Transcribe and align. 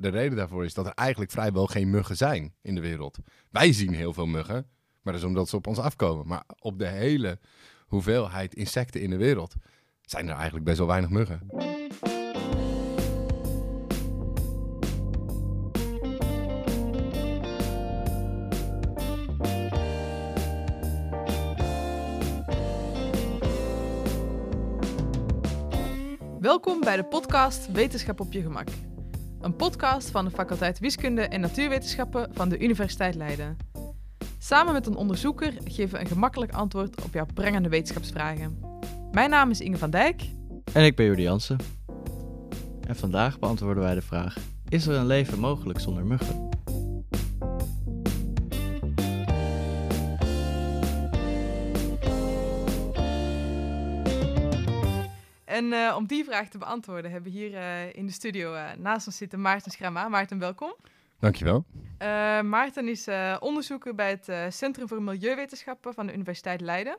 de 0.00 0.08
reden 0.08 0.36
daarvoor 0.36 0.64
is 0.64 0.74
dat 0.74 0.86
er 0.86 0.92
eigenlijk 0.94 1.30
vrijwel 1.30 1.66
geen 1.66 1.90
muggen 1.90 2.16
zijn 2.16 2.54
in 2.62 2.74
de 2.74 2.80
wereld. 2.80 3.18
Wij 3.50 3.72
zien 3.72 3.94
heel 3.94 4.12
veel 4.12 4.26
muggen, 4.26 4.66
maar 5.02 5.12
dat 5.12 5.22
is 5.22 5.28
omdat 5.28 5.48
ze 5.48 5.56
op 5.56 5.66
ons 5.66 5.78
afkomen. 5.78 6.26
Maar 6.26 6.44
op 6.58 6.78
de 6.78 6.86
hele 6.86 7.38
hoeveelheid 7.86 8.54
insecten 8.54 9.00
in 9.00 9.10
de 9.10 9.16
wereld 9.16 9.54
zijn 10.02 10.28
er 10.28 10.34
eigenlijk 10.34 10.64
best 10.64 10.78
wel 10.78 10.86
weinig 10.86 11.10
muggen. 11.10 11.46
Welkom 26.40 26.80
bij 26.80 26.96
de 26.96 27.04
podcast 27.04 27.72
Wetenschap 27.72 28.20
op 28.20 28.32
je 28.32 28.42
gemak. 28.42 28.68
Een 29.40 29.56
podcast 29.56 30.10
van 30.10 30.24
de 30.24 30.30
faculteit 30.30 30.78
Wiskunde 30.78 31.22
en 31.22 31.40
Natuurwetenschappen 31.40 32.28
van 32.32 32.48
de 32.48 32.58
Universiteit 32.58 33.14
Leiden. 33.14 33.56
Samen 34.38 34.72
met 34.72 34.86
een 34.86 34.96
onderzoeker 34.96 35.52
geven 35.64 35.94
we 35.94 36.00
een 36.00 36.06
gemakkelijk 36.06 36.52
antwoord 36.52 37.02
op 37.04 37.12
jouw 37.12 37.26
prangende 37.34 37.68
wetenschapsvragen. 37.68 38.58
Mijn 39.12 39.30
naam 39.30 39.50
is 39.50 39.60
Inge 39.60 39.78
van 39.78 39.90
Dijk. 39.90 40.22
En 40.72 40.84
ik 40.84 40.96
ben 40.96 41.06
Jordi 41.06 41.22
Jansen. 41.22 41.58
En 42.86 42.96
vandaag 42.96 43.38
beantwoorden 43.38 43.82
wij 43.82 43.94
de 43.94 44.02
vraag: 44.02 44.36
Is 44.68 44.86
er 44.86 44.94
een 44.94 45.06
leven 45.06 45.38
mogelijk 45.38 45.80
zonder 45.80 46.04
muggen? 46.04 46.48
En 55.58 55.72
uh, 55.72 55.94
om 55.96 56.06
die 56.06 56.24
vraag 56.24 56.48
te 56.48 56.58
beantwoorden 56.58 57.10
hebben 57.10 57.32
we 57.32 57.38
hier 57.38 57.52
uh, 57.52 57.94
in 57.94 58.06
de 58.06 58.12
studio 58.12 58.54
uh, 58.54 58.72
naast 58.76 59.06
ons 59.06 59.16
zitten 59.16 59.40
Maarten 59.40 59.70
Schramma. 59.70 60.08
Maarten, 60.08 60.38
welkom. 60.38 60.74
Dankjewel. 61.20 61.64
Maarten 62.42 62.88
is 62.88 63.08
onderzoeker 63.40 63.94
bij 63.94 64.10
het 64.10 64.54
Centrum 64.54 64.88
voor 64.88 65.02
Milieuwetenschappen 65.02 65.94
van 65.94 66.06
de 66.06 66.12
Universiteit 66.12 66.60
Leiden. 66.60 66.98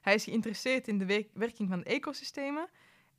Hij 0.00 0.14
is 0.14 0.24
geïnteresseerd 0.24 0.88
in 0.88 0.98
de 0.98 1.26
werking 1.32 1.68
van 1.68 1.82
ecosystemen. 1.82 2.68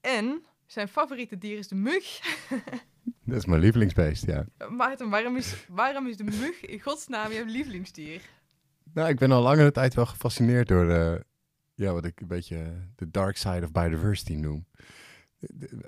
En 0.01 0.45
zijn 0.65 0.87
favoriete 0.87 1.37
dier 1.37 1.57
is 1.57 1.67
de 1.67 1.75
mug. 1.75 2.19
Dat 3.25 3.37
is 3.37 3.45
mijn 3.45 3.61
lievelingsbeest, 3.61 4.25
ja. 4.25 4.45
Maarten, 4.69 5.09
waarom 5.09 5.35
is, 5.37 5.65
waarom 5.69 6.07
is 6.07 6.17
de 6.17 6.23
mug 6.23 6.65
in 6.65 6.79
godsnaam 6.79 7.31
jouw 7.31 7.45
lievelingsdier? 7.45 8.21
Nou, 8.93 9.09
ik 9.09 9.17
ben 9.17 9.31
al 9.31 9.41
langere 9.41 9.71
tijd 9.71 9.93
wel 9.93 10.05
gefascineerd 10.05 10.67
door 10.67 10.85
ja, 11.75 11.93
wat 11.93 12.05
ik 12.05 12.21
een 12.21 12.27
beetje 12.27 12.73
de 12.95 13.11
dark 13.11 13.37
side 13.37 13.63
of 13.63 13.71
biodiversity 13.71 14.33
noem. 14.33 14.65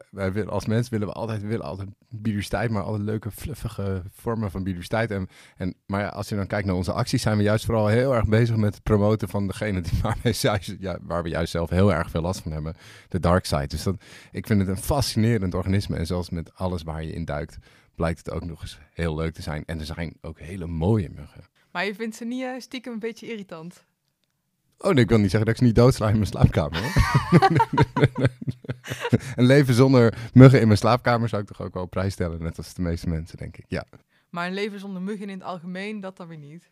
Wij 0.10 0.34
willen, 0.34 0.52
als 0.52 0.66
mens 0.66 0.90
willen 0.90 1.08
we 1.08 1.14
altijd, 1.14 1.42
willen 1.42 1.66
altijd 1.66 1.90
biodiversiteit, 2.10 2.72
maar 2.72 2.84
alle 2.84 3.00
leuke, 3.00 3.32
fluffige 3.32 4.04
vormen 4.12 4.52
van 4.52 4.64
biodiversiteit. 4.64 5.12
En, 5.12 5.28
en, 5.56 5.76
maar 5.86 6.02
ja, 6.02 6.08
als 6.08 6.30
je 6.30 6.36
dan 6.36 6.48
kijkt 6.48 6.66
naar 6.66 6.76
onze 6.76 6.92
acties, 6.92 7.22
zijn 7.22 7.38
we 7.38 7.44
juist 7.44 7.66
vooral 7.66 7.88
heel 7.88 8.16
erg 8.16 8.28
bezig 8.28 8.56
met 8.56 8.74
het 8.74 8.84
promoten 8.84 9.30
van 9.30 9.48
degene 9.48 9.82
die, 9.82 10.00
waar, 10.02 10.18
we 10.24 10.38
juist, 10.42 10.76
ja, 10.80 10.98
waar 11.02 11.24
we 11.24 11.30
juist 11.30 11.52
zelf 11.52 11.70
heel 11.70 11.94
erg 11.94 12.10
veel 12.10 12.22
last 12.22 12.42
van 12.42 12.52
hebben, 12.52 12.76
de 13.10 13.20
dark 13.20 13.46
side. 13.46 13.68
Dus 13.68 13.84
dat, 13.84 14.04
ik 14.32 14.48
vind 14.48 14.60
het 14.60 14.70
een 14.70 14.78
fascinerend 14.78 15.54
organisme. 15.54 15.98
En 15.98 16.06
zoals 16.06 16.30
met 16.30 16.56
alles 16.56 16.84
waar 16.84 17.04
je 17.04 17.14
in 17.14 17.26
duikt, 17.26 17.58
blijkt 17.96 18.18
het 18.18 18.32
ook 18.32 18.46
nog 18.46 18.62
eens 18.62 18.80
heel 18.94 19.16
leuk 19.16 19.34
te 19.34 19.42
zijn. 19.42 19.66
En 19.66 19.80
er 19.80 19.86
zijn 19.86 20.18
ook 20.22 20.40
hele 20.40 20.68
mooie 20.68 21.10
muggen. 21.10 21.44
Maar 21.72 21.86
je 21.86 21.96
vindt 21.96 22.16
ze 22.16 22.26
niet 22.26 22.42
uh, 22.42 22.60
stiekem 22.60 22.94
een 22.94 23.00
beetje 23.00 23.28
irritant? 23.28 23.86
Oh 24.78 24.94
nee, 24.94 25.04
ik 25.04 25.10
wil 25.10 25.20
niet 25.20 25.32
zeggen 25.32 25.46
dat 25.46 25.50
ik 25.50 25.58
ze 25.58 25.64
niet 25.64 25.76
doodsla 25.76 26.08
in 26.08 26.14
mijn 26.14 26.28
slaapkamer. 26.28 26.82
een 29.36 29.46
leven 29.46 29.74
zonder 29.74 30.18
muggen 30.34 30.60
in 30.60 30.68
mijn 30.68 30.80
slaapkamer 30.80 31.30
zou 31.30 31.42
ik 31.42 31.48
toch 31.48 31.62
ook 31.62 31.74
wel 31.74 31.86
prijs 31.86 32.14
stellen, 32.14 32.44
net 32.44 32.58
als 32.58 32.74
de 32.74 32.82
meeste 32.82 33.10
mensen, 33.10 33.38
denk 33.38 33.58
ik. 33.58 33.66
Ja. 33.68 33.86
Maar 34.30 34.48
een 34.48 34.54
leven 34.54 34.80
zonder 34.80 35.02
muggen 35.02 35.30
in 35.30 35.38
het 35.40 35.48
algemeen, 35.48 36.00
dat 36.00 36.18
dan 36.18 36.28
weer 36.28 36.38
niet? 36.38 36.70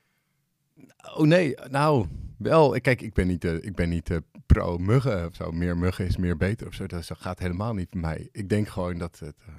Oh 1.15 1.27
nee, 1.27 1.55
nou, 1.69 2.07
wel. 2.37 2.81
Kijk, 2.81 3.01
ik 3.01 3.13
ben 3.13 3.27
niet, 3.27 3.43
uh, 3.43 3.53
ik 3.53 3.75
ben 3.75 3.89
niet 3.89 4.09
uh, 4.09 4.17
pro-muggen 4.45 5.25
of 5.25 5.35
zo. 5.35 5.51
Meer 5.51 5.77
muggen 5.77 6.05
is 6.05 6.17
meer 6.17 6.37
beter 6.37 6.67
of 6.67 6.73
zo. 6.73 6.87
Dat 6.87 7.09
gaat 7.17 7.39
helemaal 7.39 7.73
niet 7.73 7.89
bij 7.89 8.01
mij. 8.01 8.29
Ik 8.31 8.49
denk 8.49 8.67
gewoon 8.67 8.97
dat 8.97 9.19
het, 9.19 9.35
uh, 9.49 9.55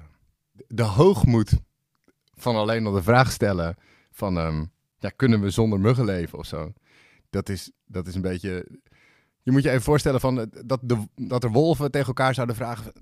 de 0.67 0.83
hoogmoed 0.83 1.51
van 2.33 2.55
alleen 2.55 2.85
al 2.85 2.91
de 2.91 3.03
vraag 3.03 3.31
stellen 3.31 3.75
van... 4.11 4.37
Um, 4.37 4.73
ja, 4.97 5.11
kunnen 5.15 5.41
we 5.41 5.49
zonder 5.49 5.79
muggen 5.79 6.05
leven 6.05 6.37
of 6.37 6.45
zo? 6.45 6.73
Dat 7.35 7.49
is, 7.49 7.71
dat 7.85 8.07
is 8.07 8.15
een 8.15 8.21
beetje. 8.21 8.67
Je 9.41 9.51
moet 9.51 9.63
je 9.63 9.69
even 9.69 9.81
voorstellen 9.81 10.19
van, 10.19 10.39
eh, 10.39 10.45
dat, 10.65 10.79
de, 10.83 11.07
dat 11.15 11.43
er 11.43 11.51
wolven 11.51 11.91
tegen 11.91 12.07
elkaar 12.07 12.33
zouden 12.33 12.55
vragen: 12.55 12.93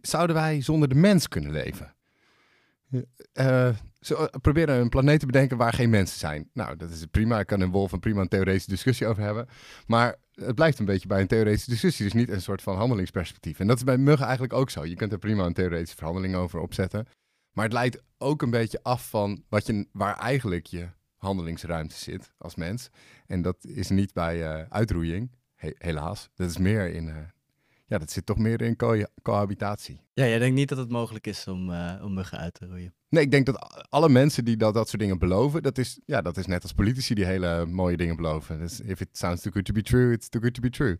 zouden 0.00 0.36
wij 0.36 0.62
zonder 0.62 0.88
de 0.88 0.94
mens 0.94 1.28
kunnen 1.28 1.52
leven? 1.52 1.94
Uh, 2.90 3.68
ze 4.00 4.32
proberen 4.40 4.80
een 4.80 4.88
planeet 4.88 5.20
te 5.20 5.26
bedenken 5.26 5.56
waar 5.56 5.72
geen 5.72 5.90
mensen 5.90 6.18
zijn. 6.18 6.50
Nou, 6.52 6.76
dat 6.76 6.90
is 6.90 7.06
prima. 7.10 7.40
Ik 7.40 7.46
kan 7.46 7.60
een 7.60 7.70
wolf 7.70 7.92
een 7.92 8.00
prima 8.00 8.20
een 8.20 8.28
theoretische 8.28 8.70
discussie 8.70 9.06
over 9.06 9.22
hebben. 9.22 9.48
Maar 9.86 10.16
het 10.34 10.54
blijft 10.54 10.78
een 10.78 10.84
beetje 10.84 11.08
bij 11.08 11.20
een 11.20 11.26
theoretische 11.26 11.70
discussie. 11.70 12.04
Dus 12.04 12.14
niet 12.14 12.28
een 12.28 12.42
soort 12.42 12.62
van 12.62 12.76
handelingsperspectief. 12.76 13.58
En 13.58 13.66
dat 13.66 13.76
is 13.76 13.84
bij 13.84 13.98
muggen 13.98 14.24
eigenlijk 14.24 14.54
ook 14.54 14.70
zo. 14.70 14.84
Je 14.84 14.94
kunt 14.94 15.12
er 15.12 15.18
prima 15.18 15.44
een 15.44 15.52
theoretische 15.52 15.96
verhandeling 15.96 16.34
over 16.34 16.60
opzetten. 16.60 17.06
Maar 17.52 17.64
het 17.64 17.72
leidt 17.72 18.02
ook 18.18 18.42
een 18.42 18.50
beetje 18.50 18.82
af 18.82 19.08
van 19.08 19.42
wat 19.48 19.66
je, 19.66 19.86
waar 19.92 20.16
eigenlijk 20.18 20.66
je 20.66 20.88
handelingsruimte 21.16 21.94
zit 21.94 22.32
als 22.38 22.54
mens. 22.54 22.88
En 23.26 23.42
dat 23.42 23.64
is 23.64 23.88
niet 23.88 24.12
bij 24.12 24.58
uh, 24.58 24.64
uitroeiing, 24.68 25.30
helaas. 25.78 26.28
Dat 26.34 26.50
is 26.50 26.58
meer 26.58 26.92
in, 26.92 27.06
uh, 27.06 27.16
ja, 27.86 27.98
dat 27.98 28.10
zit 28.10 28.26
toch 28.26 28.38
meer 28.38 28.62
in 28.62 28.76
co 28.76 29.02
cohabitatie. 29.22 30.00
Ja, 30.12 30.26
jij 30.26 30.38
denkt 30.38 30.56
niet 30.56 30.68
dat 30.68 30.78
het 30.78 30.88
mogelijk 30.88 31.26
is 31.26 31.46
om, 31.48 31.70
uh, 31.70 32.00
om 32.02 32.14
muggen 32.14 32.38
uit 32.38 32.54
te 32.54 32.66
roeien? 32.66 32.94
Nee, 33.08 33.24
ik 33.24 33.30
denk 33.30 33.46
dat 33.46 33.86
alle 33.88 34.08
mensen 34.08 34.44
die 34.44 34.56
dat, 34.56 34.74
dat 34.74 34.88
soort 34.88 35.00
dingen 35.00 35.18
beloven, 35.18 35.62
dat 35.62 35.78
is, 35.78 36.00
ja, 36.04 36.22
dat 36.22 36.36
is 36.36 36.46
net 36.46 36.62
als 36.62 36.72
politici 36.72 37.14
die 37.14 37.24
hele 37.24 37.66
mooie 37.66 37.96
dingen 37.96 38.16
beloven. 38.16 38.58
Dus 38.58 38.80
if 38.80 39.00
it 39.00 39.08
sounds 39.12 39.42
too 39.42 39.52
good 39.52 39.64
to 39.64 39.72
be 39.72 39.82
true, 39.82 40.12
it's 40.12 40.28
too 40.28 40.40
good 40.40 40.54
to 40.54 40.60
be 40.60 40.70
true. 40.70 40.98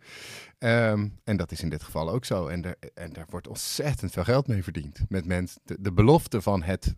Um, 0.58 1.18
en 1.24 1.36
dat 1.36 1.52
is 1.52 1.62
in 1.62 1.68
dit 1.68 1.82
geval 1.82 2.10
ook 2.10 2.24
zo. 2.24 2.46
En, 2.46 2.64
er, 2.64 2.76
en 2.94 3.12
daar 3.12 3.26
wordt 3.28 3.48
ontzettend 3.48 4.12
veel 4.12 4.24
geld 4.24 4.46
mee 4.46 4.62
verdiend. 4.62 5.00
Met 5.08 5.26
mensen, 5.26 5.60
de, 5.64 5.76
de 5.80 5.92
belofte 5.92 6.42
van 6.42 6.62
het 6.62 6.94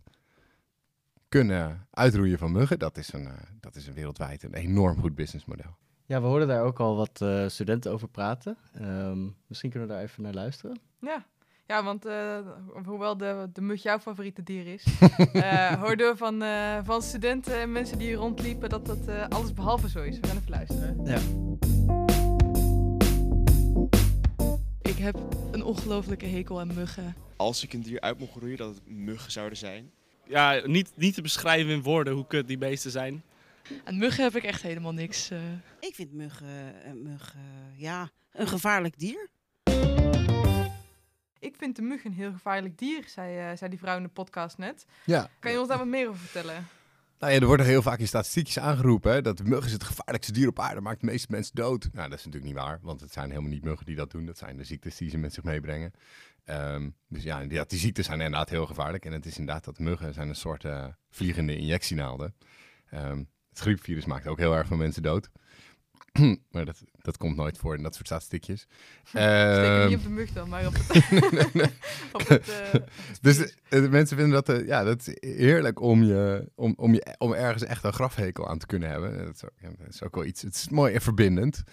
kunnen 1.29 1.87
uitroeien 1.91 2.37
van 2.37 2.51
muggen, 2.51 2.79
dat 2.79 2.97
is, 2.97 3.13
een, 3.13 3.23
uh, 3.23 3.33
dat 3.59 3.75
is 3.75 3.87
een 3.87 3.93
wereldwijd 3.93 4.43
een 4.43 4.53
enorm 4.53 4.99
goed 4.99 5.15
businessmodel. 5.15 5.77
Ja, 6.05 6.21
we 6.21 6.27
hoorden 6.27 6.47
daar 6.47 6.63
ook 6.63 6.79
al 6.79 6.95
wat 6.95 7.19
uh, 7.23 7.47
studenten 7.47 7.91
over 7.91 8.07
praten. 8.07 8.57
Um, 8.81 9.35
misschien 9.47 9.69
kunnen 9.69 9.89
we 9.89 9.95
daar 9.95 10.03
even 10.03 10.23
naar 10.23 10.33
luisteren. 10.33 10.79
Ja, 10.99 11.25
ja 11.65 11.83
want 11.83 12.05
uh, 12.05 12.37
hoewel 12.85 13.17
de, 13.17 13.49
de 13.53 13.61
mug 13.61 13.83
jouw 13.83 13.99
favoriete 13.99 14.43
dier 14.43 14.67
is, 14.67 14.85
hoorden 15.83 16.11
we 16.11 16.13
van, 16.15 16.43
van 16.85 17.01
studenten 17.01 17.59
en 17.59 17.71
mensen 17.71 17.97
die 17.97 18.07
hier 18.07 18.17
rondliepen 18.17 18.69
dat 18.69 18.85
dat 18.85 19.29
alles 19.29 19.53
behalve 19.53 19.89
zo 19.89 20.01
is. 20.01 20.19
We 20.19 20.27
gaan 20.27 20.37
even 20.37 20.49
luisteren. 20.49 21.05
Ja. 21.05 21.19
Ik 24.81 24.97
heb 24.97 25.19
een 25.51 25.63
ongelofelijke 25.63 26.25
hekel 26.25 26.59
aan 26.59 26.73
muggen. 26.73 27.15
Als 27.35 27.63
ik 27.63 27.73
een 27.73 27.81
dier 27.81 28.01
uit 28.01 28.19
mocht 28.19 28.35
roeien, 28.35 28.57
dat 28.57 28.75
het 28.75 28.89
muggen 28.89 29.31
zouden 29.31 29.57
zijn 29.57 29.91
ja, 30.29 30.61
niet, 30.65 30.91
niet 30.95 31.13
te 31.13 31.21
beschrijven 31.21 31.71
in 31.71 31.81
woorden 31.81 32.13
hoe 32.13 32.27
kut 32.27 32.47
die 32.47 32.57
beesten 32.57 32.91
zijn. 32.91 33.23
Aan 33.83 33.97
muggen 33.97 34.23
heb 34.23 34.35
ik 34.35 34.43
echt 34.43 34.61
helemaal 34.61 34.93
niks. 34.93 35.31
Uh... 35.31 35.39
Ik 35.79 35.95
vind 35.95 36.13
muggen, 36.13 36.73
muggen 37.03 37.73
ja, 37.75 38.09
een 38.31 38.47
gevaarlijk 38.47 38.99
dier. 38.99 39.29
Ik 41.39 41.55
vind 41.57 41.75
de 41.75 41.81
mug 41.81 42.03
een 42.03 42.13
heel 42.13 42.31
gevaarlijk 42.31 42.77
dier, 42.77 43.03
zei, 43.07 43.51
uh, 43.51 43.57
zei 43.57 43.69
die 43.69 43.79
vrouw 43.79 43.97
in 43.97 44.03
de 44.03 44.09
podcast 44.09 44.57
net. 44.57 44.85
Ja. 45.05 45.29
Kan 45.39 45.51
je 45.51 45.59
ons 45.59 45.67
daar 45.67 45.77
wat 45.77 45.87
meer 45.87 46.07
over 46.07 46.21
vertellen? 46.21 46.67
Nou 47.19 47.33
ja, 47.33 47.39
er 47.39 47.45
worden 47.45 47.65
heel 47.65 47.81
vaak 47.81 47.99
in 47.99 48.07
statistiekjes 48.07 48.59
aangeroepen 48.59 49.23
dat 49.23 49.37
de 49.37 49.43
mug 49.43 49.65
is 49.65 49.71
het 49.71 49.83
gevaarlijkste 49.83 50.31
dier 50.33 50.47
op 50.47 50.59
aarde, 50.59 50.81
maakt 50.81 50.99
de 50.99 51.05
meeste 51.05 51.27
mensen 51.29 51.55
dood. 51.55 51.89
Nou, 51.91 52.09
dat 52.09 52.19
is 52.19 52.25
natuurlijk 52.25 52.53
niet 52.53 52.63
waar, 52.63 52.79
want 52.81 53.01
het 53.01 53.13
zijn 53.13 53.29
helemaal 53.29 53.49
niet 53.49 53.63
muggen 53.63 53.85
die 53.85 53.95
dat 53.95 54.11
doen. 54.11 54.25
Dat 54.25 54.37
zijn 54.37 54.57
de 54.57 54.63
ziektes 54.63 54.97
die 54.97 55.09
ze 55.09 55.17
met 55.17 55.33
zich 55.33 55.43
meebrengen. 55.43 55.91
Um, 56.45 56.95
dus 57.07 57.23
ja, 57.23 57.45
die, 57.45 57.65
die, 57.65 57.79
ziektes 57.79 58.05
zijn 58.05 58.21
inderdaad 58.21 58.49
heel 58.49 58.65
gevaarlijk. 58.65 59.05
En 59.05 59.11
het 59.11 59.25
is 59.25 59.37
inderdaad 59.37 59.63
dat 59.65 59.79
muggen 59.79 60.13
zijn 60.13 60.29
een 60.29 60.35
soort 60.35 60.63
uh, 60.63 60.85
vliegende 61.09 61.57
injectienaalden. 61.57 62.35
Um, 62.93 63.29
het 63.49 63.59
griepvirus 63.59 64.05
maakt 64.05 64.27
ook 64.27 64.37
heel 64.37 64.55
erg 64.55 64.67
veel 64.67 64.77
mensen 64.77 65.03
dood. 65.03 65.29
maar 66.51 66.65
dat, 66.65 66.83
dat 67.01 67.17
komt 67.17 67.35
nooit 67.35 67.57
voor 67.57 67.75
in 67.75 67.83
dat 67.83 67.95
soort 67.95 68.07
statistiekjes. 68.07 68.67
Steek 69.03 69.87
niet 69.87 69.97
op 69.97 70.03
de 70.03 70.09
mug 70.09 70.31
dan, 70.31 70.49
maar 70.49 70.67
op 70.67 70.73
het... 70.87 71.71
op 72.13 72.27
het 72.27 72.47
uh, 72.73 72.81
dus 73.21 73.37
de, 73.69 73.87
mensen 73.89 74.17
vinden 74.17 74.43
dat, 74.43 74.59
uh, 74.59 74.67
ja, 74.67 74.83
dat 74.83 75.07
is 75.07 75.17
heerlijk 75.19 75.81
om, 75.81 76.03
je, 76.03 76.51
om, 76.55 76.73
om, 76.77 76.93
je, 76.93 77.15
om 77.17 77.33
ergens 77.33 77.63
echt 77.63 77.83
een 77.83 77.93
grafhekel 77.93 78.49
aan 78.49 78.57
te 78.57 78.65
kunnen 78.65 78.89
hebben. 78.89 79.25
Dat 79.25 79.35
is 79.35 79.45
ook, 79.45 79.51
ja, 79.61 79.69
dat 79.77 79.93
is 79.93 80.03
ook 80.03 80.15
wel 80.15 80.25
iets, 80.25 80.41
het 80.41 80.55
is 80.55 80.69
mooi 80.69 80.93
en 80.93 81.01
verbindend. 81.01 81.63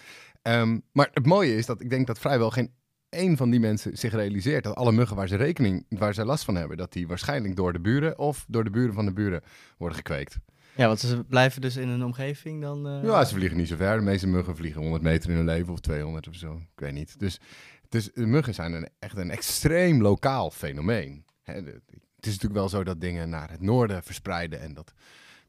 Um, 0.43 0.83
maar 0.93 1.11
het 1.13 1.27
mooie 1.27 1.57
is 1.57 1.67
dat 1.67 1.81
ik 1.81 1.91
denk 1.91 2.07
dat 2.07 2.19
vrijwel 2.19 2.51
geen 2.51 2.73
één 3.09 3.37
van 3.37 3.51
die 3.51 3.61
mensen 3.61 3.97
zich 3.97 4.13
realiseert 4.13 4.65
dat 4.65 4.75
alle 4.75 4.93
muggen 4.93 5.17
waar 5.17 5.29
ze 5.29 5.37
rekening, 5.37 5.87
waar 5.89 6.15
ze 6.15 6.25
last 6.25 6.45
van 6.45 6.57
hebben, 6.57 6.77
dat 6.77 6.93
die 6.93 7.07
waarschijnlijk 7.07 7.57
door 7.57 7.73
de 7.73 7.81
buren 7.81 8.19
of 8.19 8.45
door 8.49 8.65
de 8.65 8.71
buren 8.71 8.95
van 8.95 9.05
de 9.05 9.13
buren 9.13 9.43
worden 9.79 9.97
gekweekt. 9.97 10.39
Ja, 10.77 10.87
want 10.87 11.01
ze 11.01 11.25
blijven 11.25 11.61
dus 11.61 11.77
in 11.77 11.89
een 11.89 12.05
omgeving 12.05 12.63
dan. 12.63 12.87
Uh... 12.87 13.05
Ja, 13.05 13.25
ze 13.25 13.35
vliegen 13.35 13.57
niet 13.57 13.69
zo 13.69 13.77
ver. 13.77 13.97
De 13.97 14.03
meeste 14.03 14.27
muggen 14.27 14.57
vliegen 14.57 14.81
100 14.81 15.03
meter 15.03 15.31
in 15.31 15.37
hun 15.37 15.45
leven 15.45 15.73
of 15.73 15.81
200 15.81 16.29
of 16.29 16.35
zo. 16.35 16.55
Ik 16.55 16.81
weet 16.81 16.93
niet. 16.93 17.19
Dus, 17.19 17.41
dus 17.89 18.13
de 18.13 18.27
muggen 18.27 18.55
zijn 18.55 18.73
een, 18.73 18.89
echt 18.99 19.17
een 19.17 19.31
extreem 19.31 20.03
lokaal 20.03 20.51
fenomeen. 20.51 21.25
Hè, 21.43 21.55
het 21.55 22.27
is 22.27 22.33
natuurlijk 22.33 22.55
wel 22.55 22.69
zo 22.69 22.85
dat 22.85 23.01
dingen 23.01 23.29
naar 23.29 23.51
het 23.51 23.61
noorden 23.61 24.03
verspreiden. 24.03 24.61
En 24.61 24.75
dat, 24.75 24.93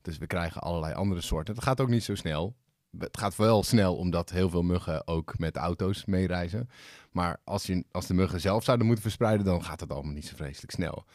dus 0.02 0.18
we 0.18 0.28
krijgen 0.28 0.62
allerlei 0.62 0.94
andere 0.94 1.22
soorten. 1.22 1.56
Het 1.56 1.64
gaat 1.64 1.82
ook 1.82 1.90
niet 1.90 2.04
zo 2.04 2.16
snel. 2.16 2.56
Het 2.98 3.18
gaat 3.18 3.36
wel 3.36 3.64
snel 3.64 3.96
omdat 3.96 4.30
heel 4.30 4.50
veel 4.50 4.64
muggen 4.64 5.08
ook 5.08 5.38
met 5.38 5.56
auto's 5.56 6.06
meereizen. 6.06 6.70
Maar 7.12 7.38
als, 7.44 7.66
je, 7.66 7.84
als 7.92 8.08
de 8.08 8.14
muggen 8.14 8.42
zelf 8.42 8.64
zouden 8.64 8.86
moeten 8.86 9.04
verspreiden, 9.04 9.46
dan 9.46 9.64
gaat 9.64 9.80
het 9.80 9.92
allemaal 9.92 10.14
niet 10.14 10.28
zo 10.28 10.36
vreselijk 10.36 10.72
snel. 10.72 11.06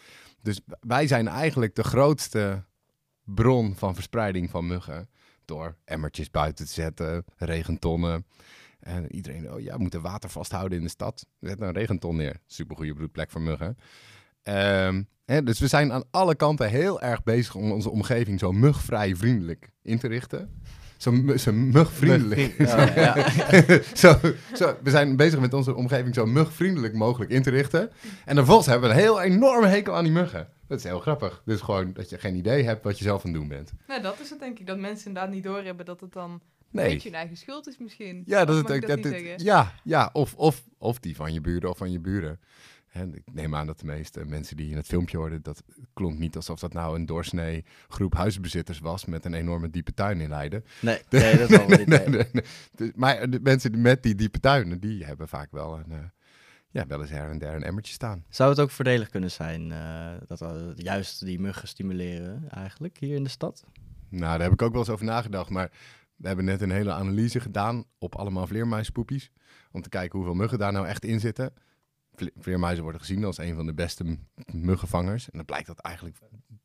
Dus 0.43 0.61
wij 0.81 1.07
zijn 1.07 1.29
eigenlijk 1.29 1.75
de 1.75 1.85
grootste 1.85 2.65
bron 3.25 3.75
van 3.77 3.95
verspreiding 3.95 4.51
van 4.51 4.67
muggen. 4.67 5.09
Door 5.45 5.77
emmertjes 5.85 6.31
buiten 6.31 6.67
te 6.67 6.73
zetten, 6.73 7.25
regentonnen. 7.37 8.27
En 8.81 9.15
iedereen, 9.15 9.53
oh 9.53 9.61
ja, 9.61 9.75
we 9.77 9.81
moeten 9.83 10.01
water 10.03 10.31
vasthouden 10.31 10.79
in 10.79 10.85
de 10.85 10.91
stad. 10.91 11.27
Zet 11.41 11.61
een 11.61 11.73
regenton 11.73 12.17
neer. 12.17 12.37
Supergoeie 12.47 12.95
broedplek 12.95 13.31
voor 13.31 13.41
muggen. 13.41 13.77
Ehm, 14.43 15.03
hè, 15.25 15.43
dus 15.43 15.59
we 15.59 15.67
zijn 15.67 15.93
aan 15.93 16.05
alle 16.11 16.35
kanten 16.35 16.69
heel 16.69 17.01
erg 17.01 17.23
bezig 17.23 17.55
om 17.55 17.73
onze 17.73 17.91
omgeving 17.91 18.39
zo 18.39 18.53
mugvrij 18.53 19.17
vriendelijk 19.17 19.71
in 19.83 19.99
te 19.99 20.09
richten. 20.09 20.61
Zo, 20.97 21.13
mu- 21.13 21.39
zo 21.39 21.53
mugvriendelijk. 21.53 22.55
Ja, 22.59 22.95
ja. 22.95 23.15
zo, 23.95 24.19
zo, 24.55 24.77
we 24.83 24.91
zijn 24.91 25.17
bezig 25.17 25.41
met 25.41 25.55
onze 25.55 25.75
omgeving 25.75 26.15
zo 26.15 26.27
mugvriendelijk 26.27 26.95
mogelijk 26.95 27.31
in 27.31 27.43
te 27.43 27.51
richten. 27.51 27.91
En 28.25 28.37
vervolgens 28.37 28.67
hebben 28.67 28.89
we 28.89 28.95
een 28.95 29.01
heel 29.01 29.21
enorme 29.23 29.67
hekel 29.67 29.97
aan 29.97 30.05
die 30.05 30.13
muggen. 30.13 30.49
Dat 30.73 30.81
is 30.81 30.87
heel 30.87 31.01
grappig. 31.01 31.43
Dus 31.45 31.61
gewoon 31.61 31.93
dat 31.93 32.11
je 32.11 32.19
geen 32.19 32.35
idee 32.37 32.63
hebt 32.65 32.85
wat 32.85 32.99
je 32.99 33.05
zelf 33.05 33.25
aan 33.25 33.31
het 33.31 33.41
doen 33.41 33.49
bent. 33.49 33.73
Nou, 33.87 34.03
dat 34.03 34.21
is 34.21 34.31
het 34.31 34.39
denk 34.39 34.59
ik. 34.59 34.67
Dat 34.67 34.79
mensen 34.79 35.07
inderdaad 35.07 35.33
niet 35.33 35.45
doorhebben 35.45 35.85
dat 35.87 36.01
het 36.01 36.13
dan 36.13 36.31
een 36.31 36.41
beetje 36.71 37.09
hun 37.09 37.19
eigen 37.19 37.37
schuld 37.37 37.67
is 37.67 37.79
misschien. 37.79 38.23
Ja, 38.27 38.45
dat 38.45 38.57
het, 38.57 38.67
dat, 38.87 39.05
het- 39.05 39.41
ja, 39.43 39.73
ja 39.85 40.11
of, 40.13 40.35
of, 40.35 40.63
of 40.79 40.99
die 40.99 41.17
van 41.17 41.33
je 41.33 41.41
buren 41.41 41.71
of 41.71 41.77
van 41.79 41.91
je 41.93 42.01
buren. 42.01 42.41
En 42.93 43.15
ik 43.15 43.23
neem 43.33 43.55
aan 43.55 43.67
dat 43.67 43.79
de 43.81 43.87
meeste 43.87 44.25
mensen 44.25 44.57
die 44.57 44.71
in 44.71 44.77
het 44.77 44.87
filmpje 44.87 45.17
hoorden, 45.17 45.43
dat 45.43 45.63
klonk 45.93 46.19
niet 46.19 46.37
alsof 46.37 46.59
dat 46.61 46.73
nou 46.73 46.97
een 46.97 47.07
doorsnee 47.07 47.65
groep 47.89 48.15
huisbezitters 48.15 48.79
was 48.79 49.05
met 49.05 49.25
een 49.25 49.35
enorme 49.35 49.71
diepe 49.71 49.95
tuin 49.95 50.21
in 50.21 50.29
Leiden. 50.29 50.65
Nee, 50.81 50.99
nee, 51.11 51.37
dat 51.39 51.51
is 51.51 51.59
allemaal 51.59 51.79
niet. 51.79 51.87
Nee, 51.87 51.99
nee. 51.99 52.09
nee, 52.09 52.27
nee. 52.33 52.45
Dus- 52.75 52.91
maar 52.95 53.31
de 53.31 53.41
mensen 53.43 53.81
met 53.81 54.03
die 54.03 54.15
diepe 54.15 54.41
tuinen, 54.41 54.81
die 54.81 55.05
hebben 55.05 55.29
vaak 55.29 55.51
wel 55.53 55.79
een, 55.79 55.93
eh, 55.93 55.99
ja, 56.73 56.87
wel 56.87 57.01
eens 57.01 57.11
her 57.11 57.31
en 57.31 57.39
der 57.39 57.55
een 57.55 57.63
emmertje 57.63 57.93
staan. 57.93 58.25
Zou 58.29 58.51
het 58.51 58.61
ook 58.61 58.71
voordelig 58.71 59.09
kunnen 59.09 59.31
zijn 59.31 59.73
eh, 59.73 60.13
dat 60.27 60.41
we 60.41 60.73
juist 60.77 61.25
die 61.25 61.41
muggen 61.41 61.69
stimuleren 61.69 62.49
eigenlijk 62.51 62.99
hier 62.99 63.17
in 63.17 63.25
de 63.25 63.31
stad? 63.31 63.65
Nou, 64.09 64.21
daar 64.33 64.43
heb 64.43 64.53
ik 64.53 64.63
ook 64.63 64.71
wel 64.73 64.81
eens 64.81 64.91
over 64.91 65.05
nagedacht, 65.05 65.51
maar 65.51 65.71
we 66.17 66.27
hebben 66.27 66.45
net 66.45 66.61
een 66.61 66.71
hele 66.71 66.93
analyse 66.93 67.41
gedaan 67.41 67.85
op 67.99 68.15
allemaal 68.17 68.47
vleermuispoepies. 68.47 69.31
Om 69.73 69.83
te 69.83 69.89
kijken 69.89 70.19
hoeveel 70.19 70.37
muggen 70.37 70.59
daar 70.59 70.73
nou 70.73 70.87
echt 70.87 71.05
in 71.05 71.21
zitten. 71.21 71.53
Vle- 72.15 72.33
Vleermuizen 72.37 72.83
worden 72.83 73.01
gezien 73.01 73.25
als 73.25 73.39
een 73.39 73.55
van 73.55 73.67
de 73.67 73.75
beste 73.75 74.19
muggenvangers. 74.53 75.25
En 75.31 75.37
dan 75.37 75.45
blijkt 75.45 75.67
dat 75.67 75.79
eigenlijk 75.79 76.19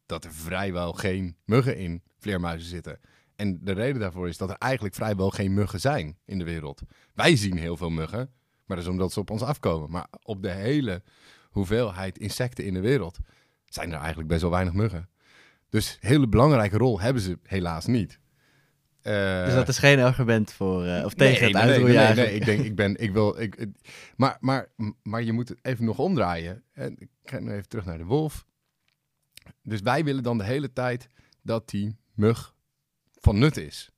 dat 0.05 0.23
er 0.25 0.33
vrijwel 0.33 0.93
geen 0.93 1.37
muggen 1.45 1.77
in 1.77 2.03
vleermuizen 2.17 2.69
zitten. 2.69 2.99
En 3.35 3.59
de 3.63 3.71
reden 3.71 4.01
daarvoor 4.01 4.27
is 4.27 4.37
dat 4.37 4.49
er 4.49 4.55
eigenlijk 4.57 4.95
vrijwel 4.95 5.29
geen 5.29 5.53
muggen 5.53 5.79
zijn 5.79 6.17
in 6.25 6.37
de 6.37 6.43
wereld. 6.43 6.81
Wij 7.13 7.35
zien 7.35 7.57
heel 7.57 7.77
veel 7.77 7.89
muggen, 7.89 8.29
maar 8.67 8.77
dat 8.77 8.85
is 8.85 8.91
omdat 8.91 9.11
ze 9.11 9.19
op 9.19 9.29
ons 9.29 9.41
afkomen. 9.41 9.89
Maar 9.91 10.07
op 10.23 10.41
de 10.41 10.51
hele 10.51 11.01
hoeveelheid 11.49 12.17
insecten 12.17 12.65
in 12.65 12.73
de 12.73 12.79
wereld 12.79 13.17
zijn 13.65 13.91
er 13.91 13.97
eigenlijk 13.99 14.27
best 14.27 14.41
wel 14.41 14.51
weinig 14.51 14.73
muggen. 14.73 15.09
Dus 15.69 15.97
een 16.01 16.07
hele 16.09 16.27
belangrijke 16.27 16.77
rol 16.77 16.99
hebben 17.01 17.21
ze 17.21 17.39
helaas 17.43 17.85
niet. 17.85 18.19
Eh, 19.01 19.45
dus 19.45 19.53
dat 19.53 19.67
is 19.67 19.77
geen 19.77 19.99
argument 19.99 20.53
voor, 20.53 20.85
eh, 20.85 21.05
of 21.05 21.13
tegen 21.13 21.33
nee, 21.33 21.43
het 21.43 21.53
nee, 21.53 21.61
uitroeien 21.71 22.15
nee, 22.15 22.25
nee, 22.25 22.35
ik 22.35 22.45
denk, 22.45 22.59
ik 22.59 22.75
ben, 22.75 22.95
ik 23.01 23.11
wil, 23.11 23.39
ik, 23.39 23.55
ik- 23.55 23.75
maar, 24.15 24.37
maar, 24.39 24.67
maar 25.03 25.23
je 25.23 25.33
moet 25.33 25.49
het 25.49 25.59
even 25.61 25.85
nog 25.85 25.99
omdraaien. 25.99 26.63
En 26.73 26.95
ik 26.99 27.09
ga 27.23 27.39
nu 27.39 27.51
even 27.51 27.67
terug 27.69 27.85
naar 27.85 27.97
de 27.97 28.03
wolf. 28.05 28.45
Dus 29.63 29.81
wij 29.81 30.03
willen 30.03 30.23
dan 30.23 30.37
de 30.37 30.43
hele 30.43 30.73
tijd 30.73 31.07
dat 31.41 31.69
die 31.69 31.97
mug 32.13 32.55
van 33.19 33.37
nut 33.39 33.57
is. 33.57 33.89